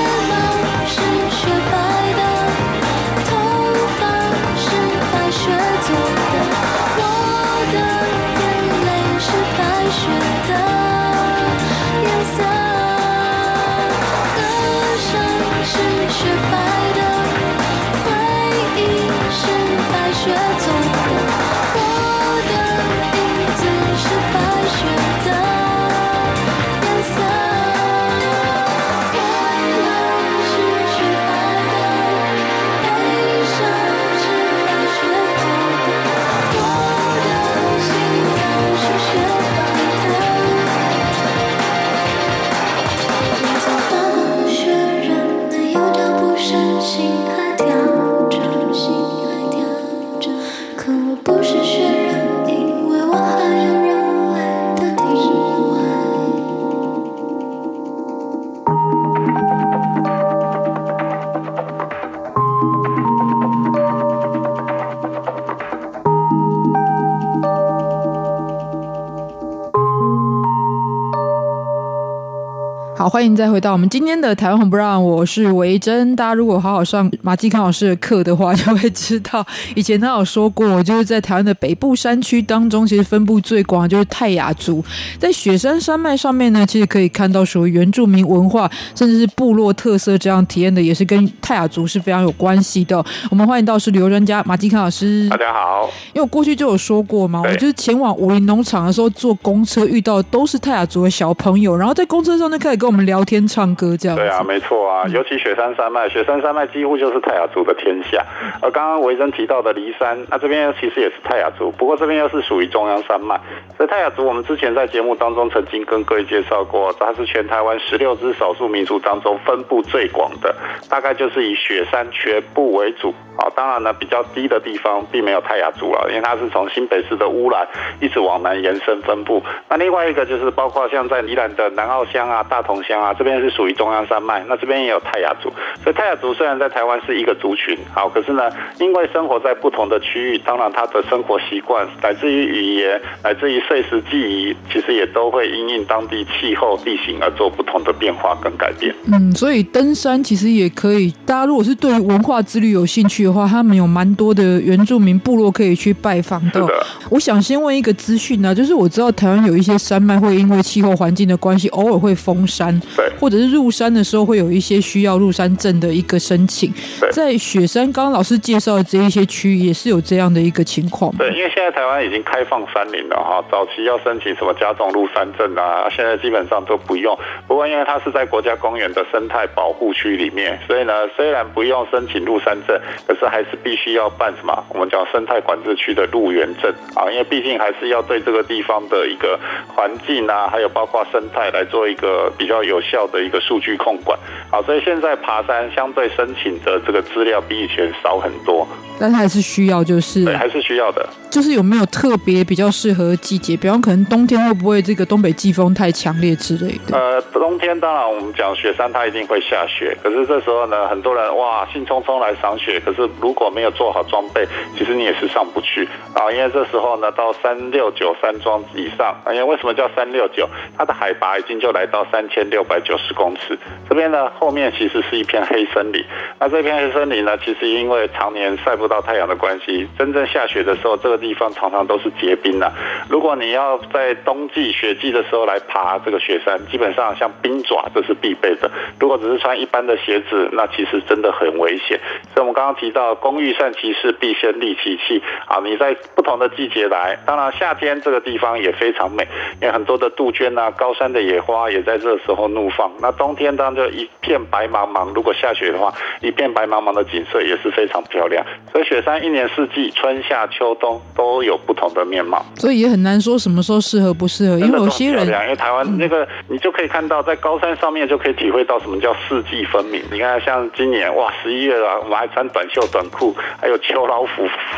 [73.16, 76.14] 欢迎再回到我们今天的台湾红不让，我是维珍。
[76.18, 79.42] 大家如果好好上马继康老师的课的话，就会知道
[79.74, 84.84] 以前他有说过，就是在台湾的北部山区当中，其实分布最广就是泰雅族。
[85.18, 93.02] 在雪山山脉上面呢，其实可以看到属于原住民文化，甚至是部落特色这样体验的，也是跟泰雅族是非常有关系的。
[93.32, 95.30] 我们欢迎到是旅游专家马继康老师。
[95.30, 103.05] 大家好，因为我过去就有说过嘛，我就是前往武林农场的时候坐公车遇到都是泰雅族的小朋友，然后在公车上就开始跟我们。
[103.06, 104.18] 聊天唱歌这样。
[104.18, 108.24] 对啊，没错啊，尤其雪山山脉，雪山山脉几乎就是泰雅族的天下。
[108.62, 113.40] 而刚刚维珍提到的骊山，那这边其实也是泰雅族，不过这边又是属于中央山脉。
[113.78, 120.56] 所以泰雅族，我们之前在节目当中曾经跟各位介绍过，它是全台湾十六支少数民族当中分布最广的，
[120.90, 123.14] 大概就是以雪山全部为主。
[123.38, 127.68] 啊，当然呢，比较低的地方并没有泰雅族了，因为它是从新北市的乌兰
[128.00, 129.44] 一直往南延伸分布。
[129.68, 135.52] 那另外一个就是包括像在宜兰的南澳乡啊、大同乡啊，这边是属于中央山脉，那这边也有泰雅族。
[135.84, 138.44] 所以泰雅族虽然在台湾是一个族群，好，可是呢，
[138.80, 148.94] 因为生活在不同的区域，当然他的生活习惯来自于语言，来自于碎石记忆，其实也都会因应当地气候地形而做不同的变化跟改变。
[149.12, 156.66] 嗯，所以登山其实也可以，大家如果是对文化之旅有兴趣的话，他们有蛮多的原住民部落可以去拜访的。
[156.66, 156.86] 的。
[157.10, 166.74] 我想先问一个资讯呢，就是我知道台湾有一些山脉会因为气候环境的关系，偶尔会封山，对，或者是入山的时候会有一些需要入山证的一个申请。
[167.00, 171.12] 对，在雪山，刚刚老师介绍的这一些区域也是有这样的一个情况。
[171.18, 177.18] 对，因为现在台湾已经开放山林了哈，早期要申请什么加重入山证啊，现在基本上都不用。
[177.48, 184.64] 不过因为它是在国家公园的生态保护区里面，所以呢，虽然不用申请入山证，可是还是必须要办什么？
[184.70, 189.40] 我们讲生态管制区的入园证啊，因为毕竟还是要对这个地方的一个
[189.76, 194.18] 环境啊，还有包括生态来做一个比较有效的一个数据控管。
[194.50, 198.68] 好，所以现在爬山相对申请的这个资料比以前少很多，
[199.00, 201.08] 但是还是需要，就是对，还是需要的。
[201.36, 203.58] 就是有没有特别比较适合季节？
[203.58, 206.98] 比方可能冬天会不会这个东北季风太强烈之类的？
[206.98, 216.32] 呃，冬天当然我们讲雪山它一定会下雪，可是这时候呢，很多人哇兴冲冲来赏雪，可是如果没有做好装备，其实你也是上不去啊。
[216.32, 220.48] 因为这时候呢，到三六九山庄以上，因为为什么叫三六九？
[220.78, 223.60] 它的海拔已经就来到三千六百九十公尺，
[223.90, 226.02] 这边呢后面其实是一片黑森林。
[226.40, 232.72] 那这片黑森林呢，其实因为常年晒不到太阳的关系，真正下雪的时候，这个地方常常都是结冰的。
[233.10, 238.70] 如果你要在冬季雪季的时候来爬这个雪山，基本上像冰爪这是必备的。
[239.00, 242.00] 如果只是穿一般的鞋子，那其实真的很危险。
[242.32, 245.24] 所以我们刚刚提到“工欲善其事，必先利其器”。
[245.50, 249.28] 啊，你在不同的季节来，当然夏天这个地方也非常美，
[249.60, 252.92] 因为很多的杜鹃啊、高山的野花也在这个时候怒放。
[253.02, 258.46] 那冬天当然就一片白茫茫，如果下雪的话，一片白茫茫的景色也是非常漂亮。
[258.72, 270.02] 所以雪山一年四季，春夏秋冬都有不同的面貌，所以也很难说什么时候适合不适合，因为有些人，因为台湾那个你就可以看到，在高山上面就可以体会到什么叫四季分明。
[270.12, 274.28] 你看，像今年哇，十一月了，我们还穿短袖短裤，还有秋老虎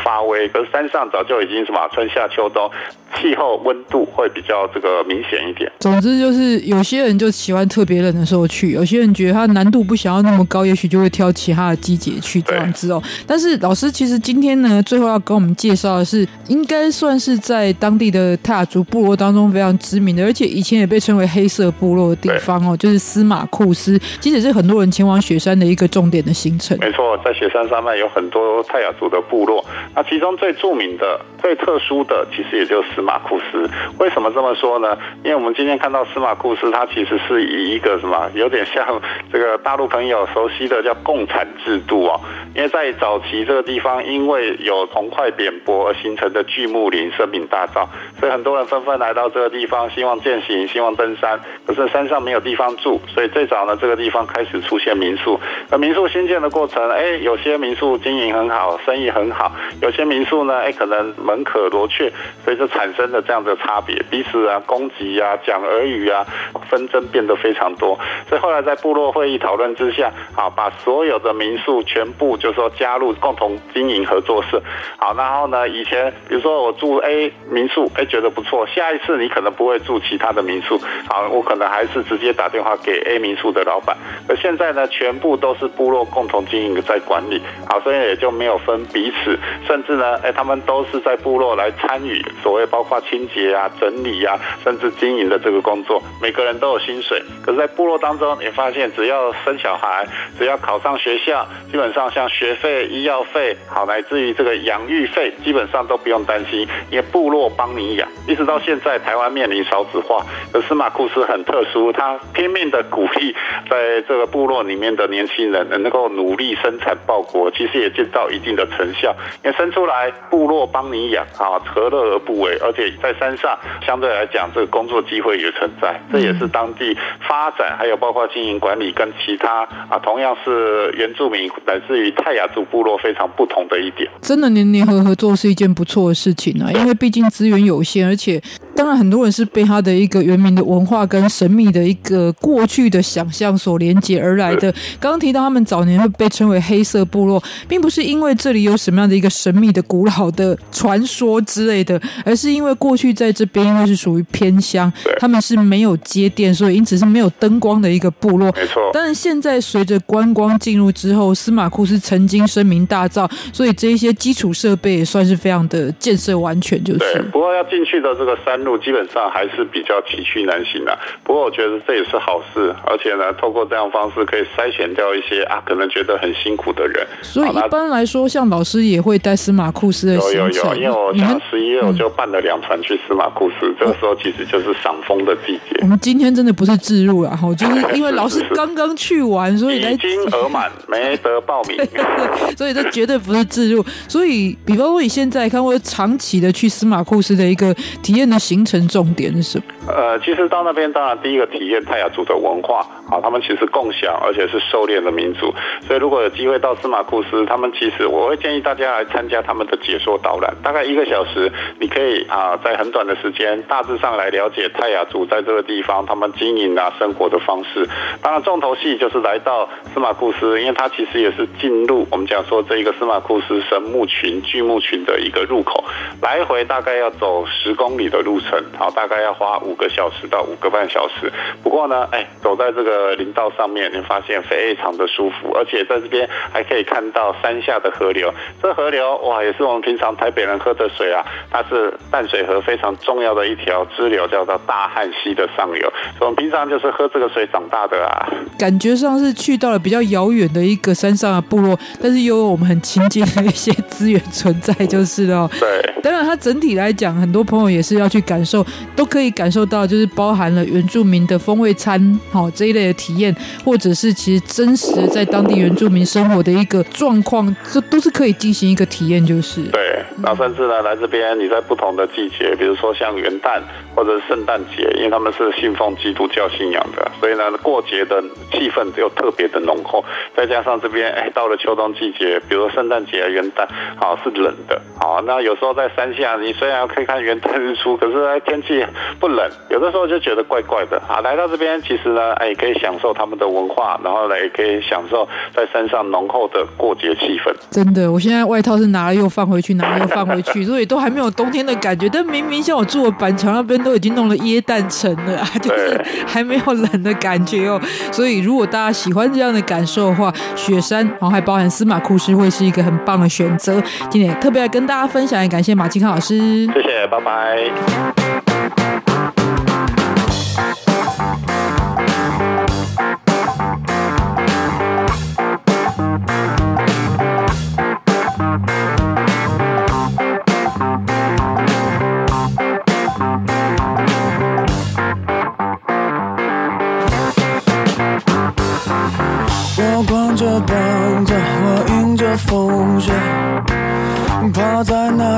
[0.04, 2.70] 发威，可是山上早就已经什么春夏秋冬。
[3.18, 5.72] 气候温度会比较这个明显一点。
[5.80, 13.02] 总之就是有些人就喜欢特别冷的时候去，有些人觉得它难度不想要那么高，也许就会挑其他的季节去这样子哦。
[13.26, 26.76] 但是老师其实今天呢，最后要跟我们介绍的是，应该算是在当地的泰雅族部落当中非常知名的，而且以前也被称为黑色部落的地方哦，就是司马库斯，其实是很多人前往雪山的一个重点的行程。
[26.80, 29.64] 没错，在雪山山脉有很多泰雅族的部落，
[29.94, 32.88] 那其中最著名的、最特殊的，其实也就是。
[32.98, 33.70] 司马库斯
[34.00, 34.98] 为什么这么说呢？
[35.22, 39.00] 因为我们今天看到司马库斯，它其实是以一个什么，有点像
[39.32, 42.18] 这个大陆朋友熟悉的叫共产制度啊。
[42.56, 47.86] 因为在早期这个地方，因为有红桧扁柏而形成的巨木林，声名大噪，
[48.18, 51.38] 所以很多人纷纷来到这个地方，希望健行，希望登山。
[51.66, 55.38] 可是山上没有地方住，所以最早呢，这个地方开始出现民宿。
[55.70, 62.12] 那民宿新建的过程，哎，有些民宿经营很好，生意很好；有些民宿呢，哎，可能门可罗雀，
[62.44, 66.26] 所以就产生了这样的差别，彼此啊攻击啊，讲俄语啊，
[66.68, 67.98] 纷争变得非常多。
[68.28, 74.60] 所以后来在部落会议讨论之下，啊，把所有的民宿全部就说加入共同经营合作社。
[74.96, 83.96] 好，然后呢，以前比如说我住 A 民宿，哎，觉得不错，下一次你可能不会住其他的民宿，好，我可能还是直接打电话给 A 民宿的老板。
[84.28, 97.22] 而现在呢，全部都是部落共同经营在管理，好，所以也就没有分彼此，甚至呢，哎，他们都是在部落来参与所谓包括清洁啊、整理啊，甚至经营的这个工作，每个人都有薪水。
[97.44, 100.06] 可是，在部落当中，你发现只要生小孩，
[100.38, 108.08] 只要考上学校，基本上像学费、医药费，好，乃至于这个养育费，基本上都不用担心，因为部落帮你养。
[108.26, 113.34] 一直到现在，台湾面临少子化，可司马库斯很特殊，他拼命的鼓励
[113.70, 119.14] 在这个部落里面的年轻人能够努力生产报国，其实也见到一定的成效。
[119.42, 122.56] 因为生出来，部落帮你养，啊，何乐而不为？
[122.60, 126.96] 而且在山上相对来讲，这个工作机会也存在，这也是当地
[127.26, 134.08] 发展，还有包括经营管理跟其他啊，同样是原住民乃至于泰雅族部落非常不同的一点。
[134.20, 138.40] 真的黏黏合合作是一件不错的事情啊，因为毕竟资源有限，而且
[138.76, 144.70] 当然很多人是被他的一个原民的文化跟神秘的一个过去的想象所连接而来的。
[145.00, 158.52] 刚刚提到他们早年会被称为黑色部落，并不是因为这里有什么样的一个神秘的古老的传说之类的，而是因为过去在这边因为是属于偏乡，他们是没有接电，所以因此是没有灯光的一个部落。
[158.52, 158.82] 没错。
[158.92, 166.98] 但是现在随着观光进入之后，司马库斯曾经声名大噪，所以这一些基础设备也算是非常的建设完全，就是。
[166.98, 167.22] 对。
[167.30, 177.06] 不过要进去的这个山路基本上还是比较崎岖难行的，不过我觉得这也是好事，而且呢，透过这样方式可以筛选掉一些啊可能觉得很辛苦的人。
[177.22, 180.40] 所以一般来说，像老师也会带司马库斯的行程。
[180.40, 185.78] 有有有，因为我像十一月我就办了两船去司马库斯，嗯，这个时候其实就是赏枫的季节。
[185.82, 189.92] 我们今天真的不是自入了哈，就是因为老师 刚刚去完，所以来。
[189.92, 191.76] 已经额满，没得报名。
[192.56, 193.84] 所以这绝对不是自入。
[194.06, 199.64] 所以，比方说你现在看，那我长期的去司马库斯的一个体验的行程重点是什么？
[199.88, 202.80] 呃，其实到那边，当然第一个体验泰雅族的文化
[203.10, 205.52] 啊，他们其实共享，而且是狩猎的民族。
[205.86, 217.88] 所以如果有机会到司马库斯，他们其实我会建议大家来参加他们的解说导览，大概一个小时，你可以啊，在很短的时间，大致上来了解泰雅族在这个地方他们经营啊生活的方式。
[218.22, 225.82] 当然，重头戏就是来到司马库斯，因为它其实也是进入我们讲说这一个司马库斯神木群巨木群的一个入口，
[226.20, 229.77] 来回大概要走十公里的路程，好，大概要花五。
[229.78, 238.34] 五个小时到五个半小时，不过呢，哎，走在这个林道上面，你发现非常的舒服，而且在这边还可以看到山下的河流。
[238.60, 245.92] 这河流哇，也是我们平常台北人喝的水啊，它是淡水河非常重要的一条支流，叫做大汉溪的上游。
[246.18, 248.26] 所以我们平常就是喝这个水长大的啊。
[248.58, 255.48] 感觉上是去到了比较遥远的一个山上的部落，但是又有我们很亲近的一些资源存在，就是了。
[255.60, 258.66] 对，当然它整体来讲，很多朋友也是要去感受，
[258.96, 259.67] 都可以感受。
[259.68, 270.02] 到就是包含了原住民的风味餐，好这一类的体验，或者是其实真实在当地原住民生活的一个状况，这都是可以进行一个体验，就是对。
[270.20, 273.60] 那甚至呢，来这边你在不同的季节，比如说像元旦
[273.94, 280.04] 或者是圣诞节，因为他们是信奉基督教信仰的，所以呢过节的气氛就特别的浓厚。
[280.36, 283.66] 再加上这边哎，到了秋冬季节，比如说圣诞节啊、元旦，
[283.96, 288.84] 好是冷的，好那有时候在山下，你虽然可以看元旦日出，可是天气
[289.20, 289.48] 不冷。
[289.70, 291.20] 有的时候就觉得怪怪的啊！
[291.20, 297.54] 来到这边，其实呢，哎，可以享受他们的文化，然后呢，也可以享受在山上浓厚的过节气氛。
[297.70, 302.08] 真的，我现在外套是拿了又放回去，拿了又放回去，所以都还没有冬天的感觉。
[302.08, 307.78] 但明明像我住的板桥那边，都已经弄了椰蛋城了， 就是还没有冷的感觉哦。
[308.10, 313.82] 所以，如果大家喜欢这样的感受的话，雪山，然后还包含司马库斯，会是一个很棒的选择。
[314.08, 318.97] 今天特别来跟大家分享，也感谢马金康老师，谢谢，拜拜。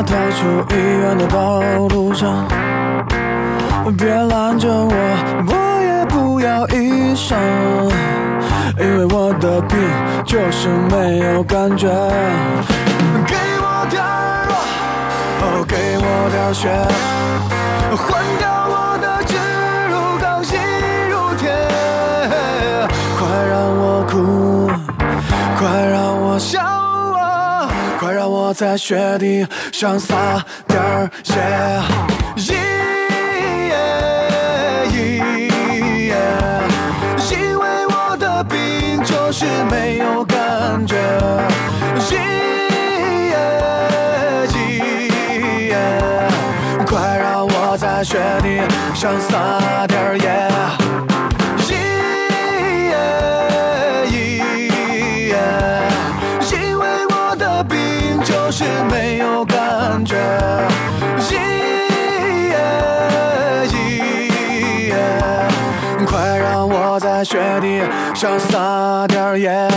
[0.02, 2.46] 在那条去医院的道路上。
[3.98, 4.92] 别拦着我，
[5.46, 7.36] 我也不要医生，
[8.78, 9.78] 因为我的病
[10.24, 11.88] 就是没有感觉。
[13.26, 14.02] 给我点
[14.48, 14.54] 热，
[15.42, 16.68] 哦，给我点血，
[17.96, 19.34] 换掉我的植
[19.90, 20.58] 入，钢筋
[21.10, 21.44] 如铁。
[23.18, 23.20] 快
[23.50, 24.70] 让我哭，
[25.58, 26.60] 快让我笑，
[28.00, 31.34] 快让我在雪地上撒点血。
[39.32, 40.96] 是没有感觉，
[46.84, 48.60] 快让我在雪地
[48.92, 50.79] 上撒点野，
[68.20, 69.69] 上撒点盐。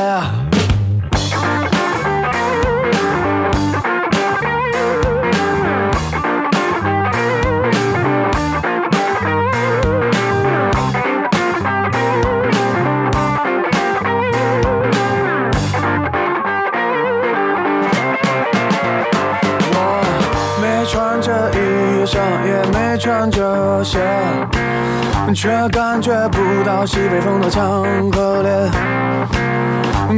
[25.69, 28.51] 感觉不到西北风的强和烈。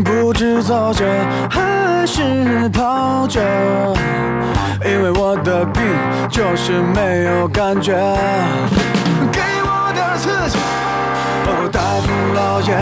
[0.04, 1.06] 不知走着
[1.50, 3.39] 还是跑着，
[4.84, 5.82] 因为我的病
[6.30, 7.93] 就是没有感觉。
[9.32, 10.58] 给我点刺激，
[11.48, 12.76] 哦，大夫老爷，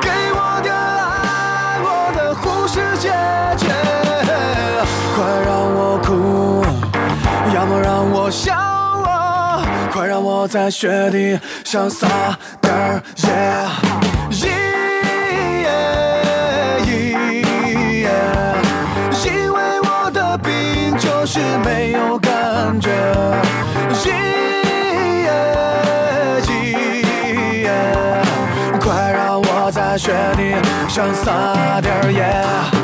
[0.00, 3.12] 给我点爱，我的护士姐
[3.58, 3.66] 姐，
[5.14, 6.64] 快让我哭，
[7.54, 8.54] 要么让我笑，
[9.94, 12.08] 快让我在雪地潇洒
[12.60, 13.28] 点儿，耶，
[18.02, 18.10] 耶，
[19.24, 22.90] 因为我的病就是没有感觉，
[24.04, 24.10] 耶，
[27.62, 27.70] 耶。
[28.80, 30.56] 快让我在雪地
[30.88, 32.83] 上撒点儿，耶。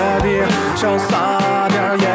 [0.00, 2.09] 雪地上撒点盐。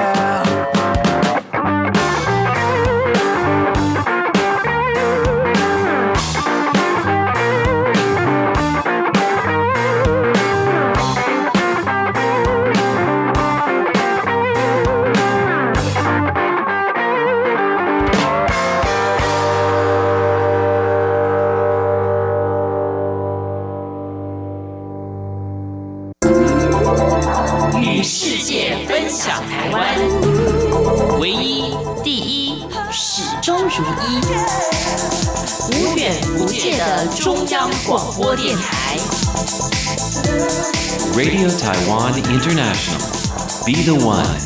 [43.66, 44.38] Be the one,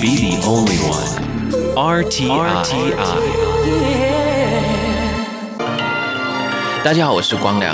[0.00, 1.06] be the only one.
[1.76, 2.64] RTI.
[2.64, 3.20] RTI.
[6.82, 7.72] 大家好，我是光良。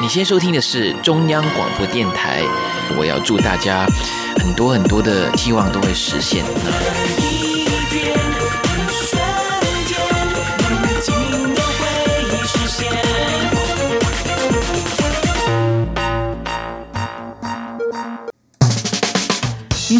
[0.00, 2.42] 你先收听的是中央广播电台。
[2.96, 3.86] 我要祝大家
[4.38, 6.42] 很多很多的希望都会实现。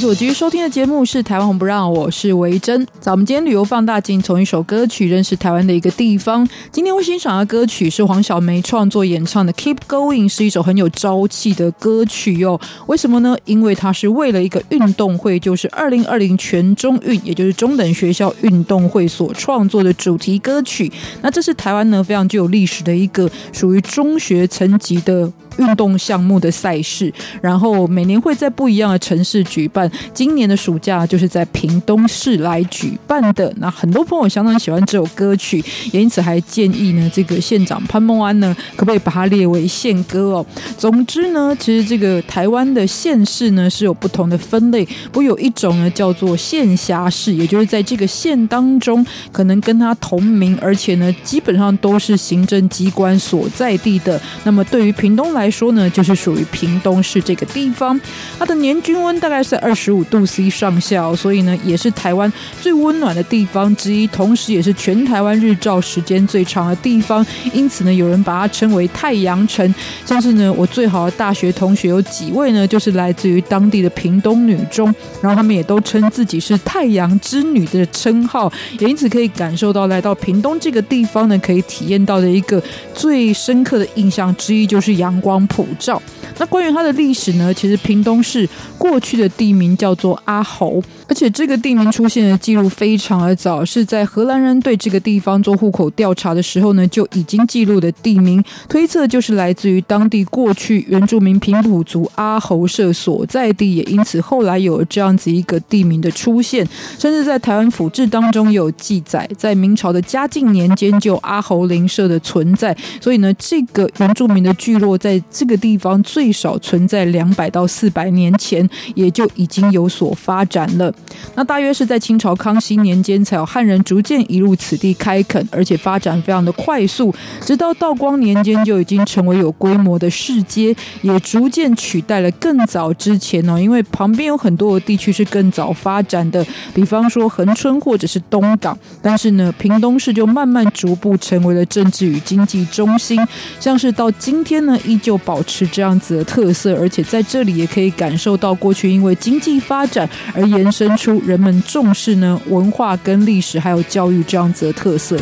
[0.02, 2.84] 所继续收听的节目是《台湾红不让》，我是维珍。
[2.98, 6.44] 在我们今天旅游放大镜，从一首歌曲认识台湾的一个地方。
[6.72, 12.60] 今天会欣赏的歌曲是黄小梅创作演唱的《Keep Going》，是一首很有朝气的歌曲哟。
[12.88, 13.36] 为什么呢？
[13.44, 20.90] 因为它是为了一个运动会，就是二零二零全中运，也就是中等学校运动会所创作的主题歌曲。
[21.20, 25.32] 那这是台湾呢非常具有历史的一个属于中学层级的。
[25.58, 29.90] 运动项目的赛事，然后每年会在不一样的城市举办。
[30.12, 33.52] 今年的暑假就是在屏东市来举办的。
[33.58, 40.46] 那很多朋友相当喜欢这首歌曲，也因此还建议呢，这个县长潘孟安呢，可不可以把它列为县歌哦？
[40.76, 54.20] 总之呢，其实这个台湾的县市呢是有不同的分类，不过有一种呢叫做县辖市，也就是在这个县当中，可能跟它同名，而且呢基本上都是行政机关所在地的。
[54.44, 58.00] 那么对于屏东来，来说呢，就是属于屏东市这个地方，
[58.38, 67.26] 它的年均温大概是在二十五度 C 上下，所以呢，也是台湾最温暖的地方之一，同时也是全台湾日照时间最长的地方。
[67.52, 69.74] 因此呢，有人把它称为太阳城。
[70.06, 82.62] 像是呢，我最好的大学同学有几位呢，就是来自于当地的屏东女中，然后他们也都称自己是太阳之女的称号，也因此可以感受到来到屏东这个地方呢，可以体验到的一个
[82.94, 85.31] 最深刻的印象之一，就是阳光。
[85.32, 86.00] 光普照。
[86.38, 87.54] 那关于它的历史呢？
[87.54, 106.66] 其实屏东市过去的地名叫做阿猴，而且这个地名出现的记录非常的早，是在荷兰人对这个地方做户口调查的时候呢，就已经记录的地名，推测就是来自于当地过去原住民平埔族阿猴社所在地，也因此后来有这样子一个地名的出现，
[106.98, 120.90] 甚至在台湾府志当中有记载，在明朝的嘉靖年间就阿猴邻舍的存在，所以呢，这个原住民的聚落在这个地方最少存在两百到四百年前，也就已经有所发展了。
[121.34, 127.14] 那大约是在清朝康熙年间，才有汉人逐渐移入此地开垦，而且发展非常的快速。
[127.40, 133.58] 直到道光年间，就已经成为有规模的市街，也逐渐取代了更早之前哦。
[133.58, 136.44] 因为旁边有很多的地区是更早发展的，
[136.74, 138.78] 比方说恒春或者是东港。
[139.00, 143.20] 但是呢，屏东市就慢慢逐步成为了政治与经济中心，
[143.58, 155.16] 像是到今天呢，依旧保持这样子的特色，而且在这里也可以感受到过去因为经济发展而延伸出人们重视呢文化跟历史还有教育这样子的特色。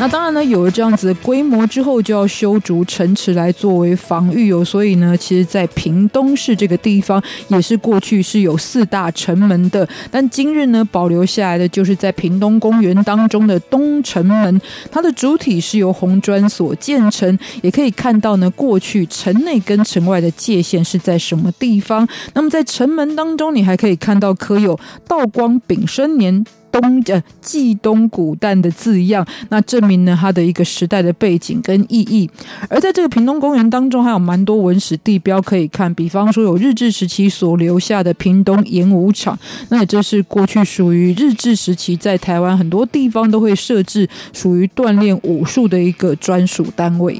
[0.00, 4.64] 那当然呢，有了这样子的规模之后，就要修筑城池来作为防御哦。
[4.64, 9.86] 所以呢，其实，在屏东市这个地方，也是过去是有四大城门的。
[10.10, 14.58] 但今日呢，保留下来的就是在屏东公园当中的东城门，
[14.90, 17.38] 它的主体是由红砖所建成。
[17.60, 22.08] 也可以看到呢，过去城内跟城外的界限是在什么地方。
[22.32, 26.42] 那么在城门当中，你还可以看到刻有“道光丙申年”。
[26.72, 32.28] 东呃，冀东古诞的字样，那证明呢，它的一个时代的背景跟意义。
[32.68, 47.18] 而在这个屏东公园当中，还有蛮多文史地标可以看，比方说有日治时期所留下的屏东演武场，那也就是过去属于日治时期在台湾很多地方都会设置属于锻炼武术的一个专属单位。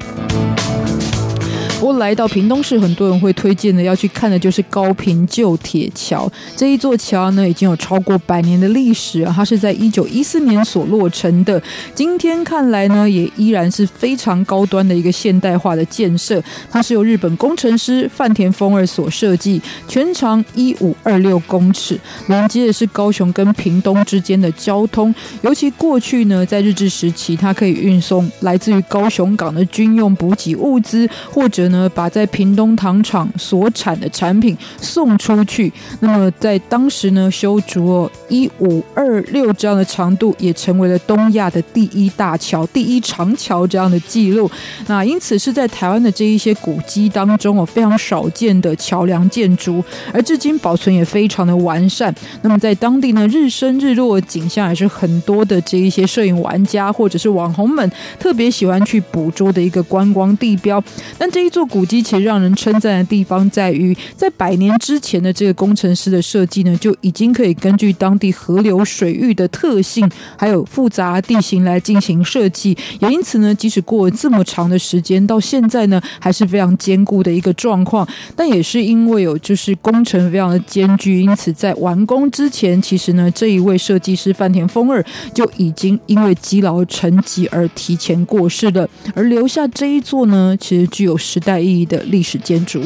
[1.81, 6.31] 不过来到屏东市，很多人会推荐的要去看的就是高屏旧铁桥。
[6.55, 11.61] 这一座桥呢，已经有超过百年的历史啊，它是在一九一四年所落成的。
[11.95, 16.43] 今天看来呢，也依然是非常高端的一个现代化的建设。
[16.71, 19.59] 它是由日本工程师饭田丰二所设计，
[19.89, 25.15] 全长一五二六公尺，连接的是高雄跟屏东之间的交通。
[25.41, 35.73] 尤其过去呢，在日治时期，它可以运送来自于高雄港的军用补给物资，或者呢，把在屏东糖厂所产的产品送出去。
[36.01, 44.51] 那么在当时呢，修筑哦一五二六这样的长度，也成为了东亚的第一大桥、第一长桥这样的记录。
[44.87, 52.15] 那因此是在台湾的这一些古迹当中哦，非常少见的桥梁建筑，而至今保存也非常的完善。
[52.43, 60.83] 那么在当地呢，日升日落的景象也是很多的这一些摄影玩家或者是网红们特别喜欢去捕捉的一个观光地标。
[61.17, 61.60] 但这一座。
[61.67, 72.77] 古迹其实让人称赞的地方在于，在百年之前的这个工程师的设计呢，就已经可以根据当地河流水域的特性，还有复杂地形来进行设计。
[73.01, 78.09] 也因此呢，即使过了这么长的时间，到现在呢，还是非常坚固的一个状况。
[78.35, 85.05] 但也是因为有就是工程非常的艰巨，因此在完工之前，其实呢，这一位设计师饭田丰二
[85.35, 91.50] 就已经因为积劳成疾而提前过世了，而留下这一座呢，其实具有时代。
[91.59, 92.83] 意义的历史建筑。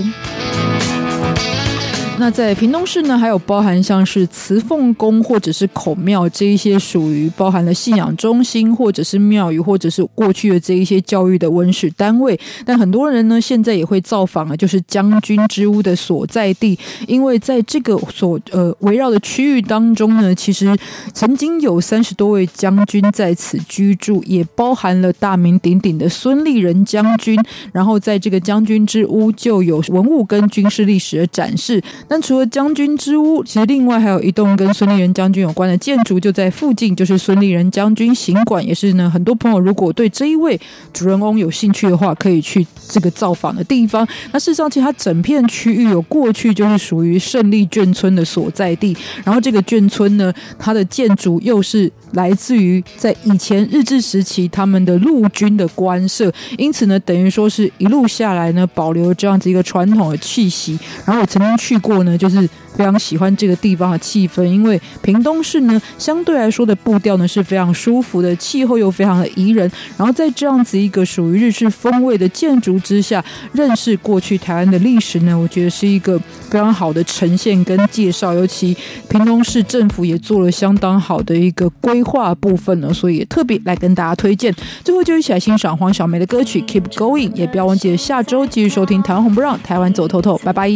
[2.17, 12.39] 那在屏东市呢，还有包含像是慈凤宫或者是孔庙这一些属于包含了信仰中心，或者是庙宇，或者是过去的这一些教育的文史单位。
[12.65, 20.75] 但很多人呢，现在也会造访啊，就是将军之屋的所在地，因为在这个所呃围绕的区域当中呢，其实
[21.13, 27.37] 曾经有三十多位将军在此居住，也包含了大名鼎鼎的孙立人将军。
[27.73, 31.83] 然后在这个将军之屋就有文物跟军事历史的展示。
[32.07, 40.61] 但除了将军之屋，其实另外还有一栋跟孙立人将军有关的建筑就在附近，就是孙立人将军行馆，也是呢很多朋友如果对这一位
[40.93, 44.07] 主人翁有兴趣的话，可以去这个造访的地方。
[44.33, 48.95] 那事实上，其实它整片区域有过去就是属于胜利眷村的所在地，
[49.25, 60.79] 然后这个眷村呢，它的建筑又是来自于在以前日治时期他们的陆军的官舍，因此呢，等于说是一路下来呢，保留这样子一个传统的气息。
[61.07, 61.94] 然后我曾经去过。
[62.03, 69.71] 呢，就是非常喜欢这个地方的气氛，因为屏东市呢，相对来说的步调呢是非常舒服的，气候又非常的宜人。
[69.97, 76.19] 然后在这样子一个属于日式风味的建筑之下，认识过去台湾的历史呢，我觉得是一个
[76.51, 78.35] 非常好的呈现跟介绍。
[78.35, 78.77] 尤其
[79.09, 84.55] 屏东市政府也做了相当好的一个规划部分呢，所以也特别来跟大家推荐。
[84.83, 90.69] 最后就一起来欣赏黄小梅的歌曲《Keep Going》，也不要忘记下周继续收听《台湾红不让》，台湾走透透，拜拜。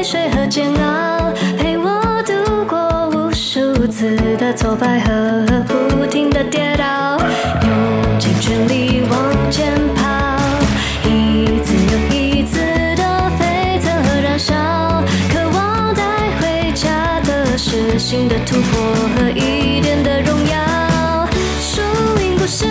[0.00, 2.32] 泪水和煎熬，陪我度
[2.64, 10.38] 过无数次的挫败和不停的跌倒，用尽全力往前跑，
[11.04, 12.60] 一次又一次
[12.96, 14.54] 的飞腾和燃烧，
[15.30, 16.02] 渴望带
[16.40, 18.80] 回家的是新的突破
[19.18, 21.28] 和一点的荣耀。
[21.60, 21.82] 输
[22.22, 22.64] 赢不是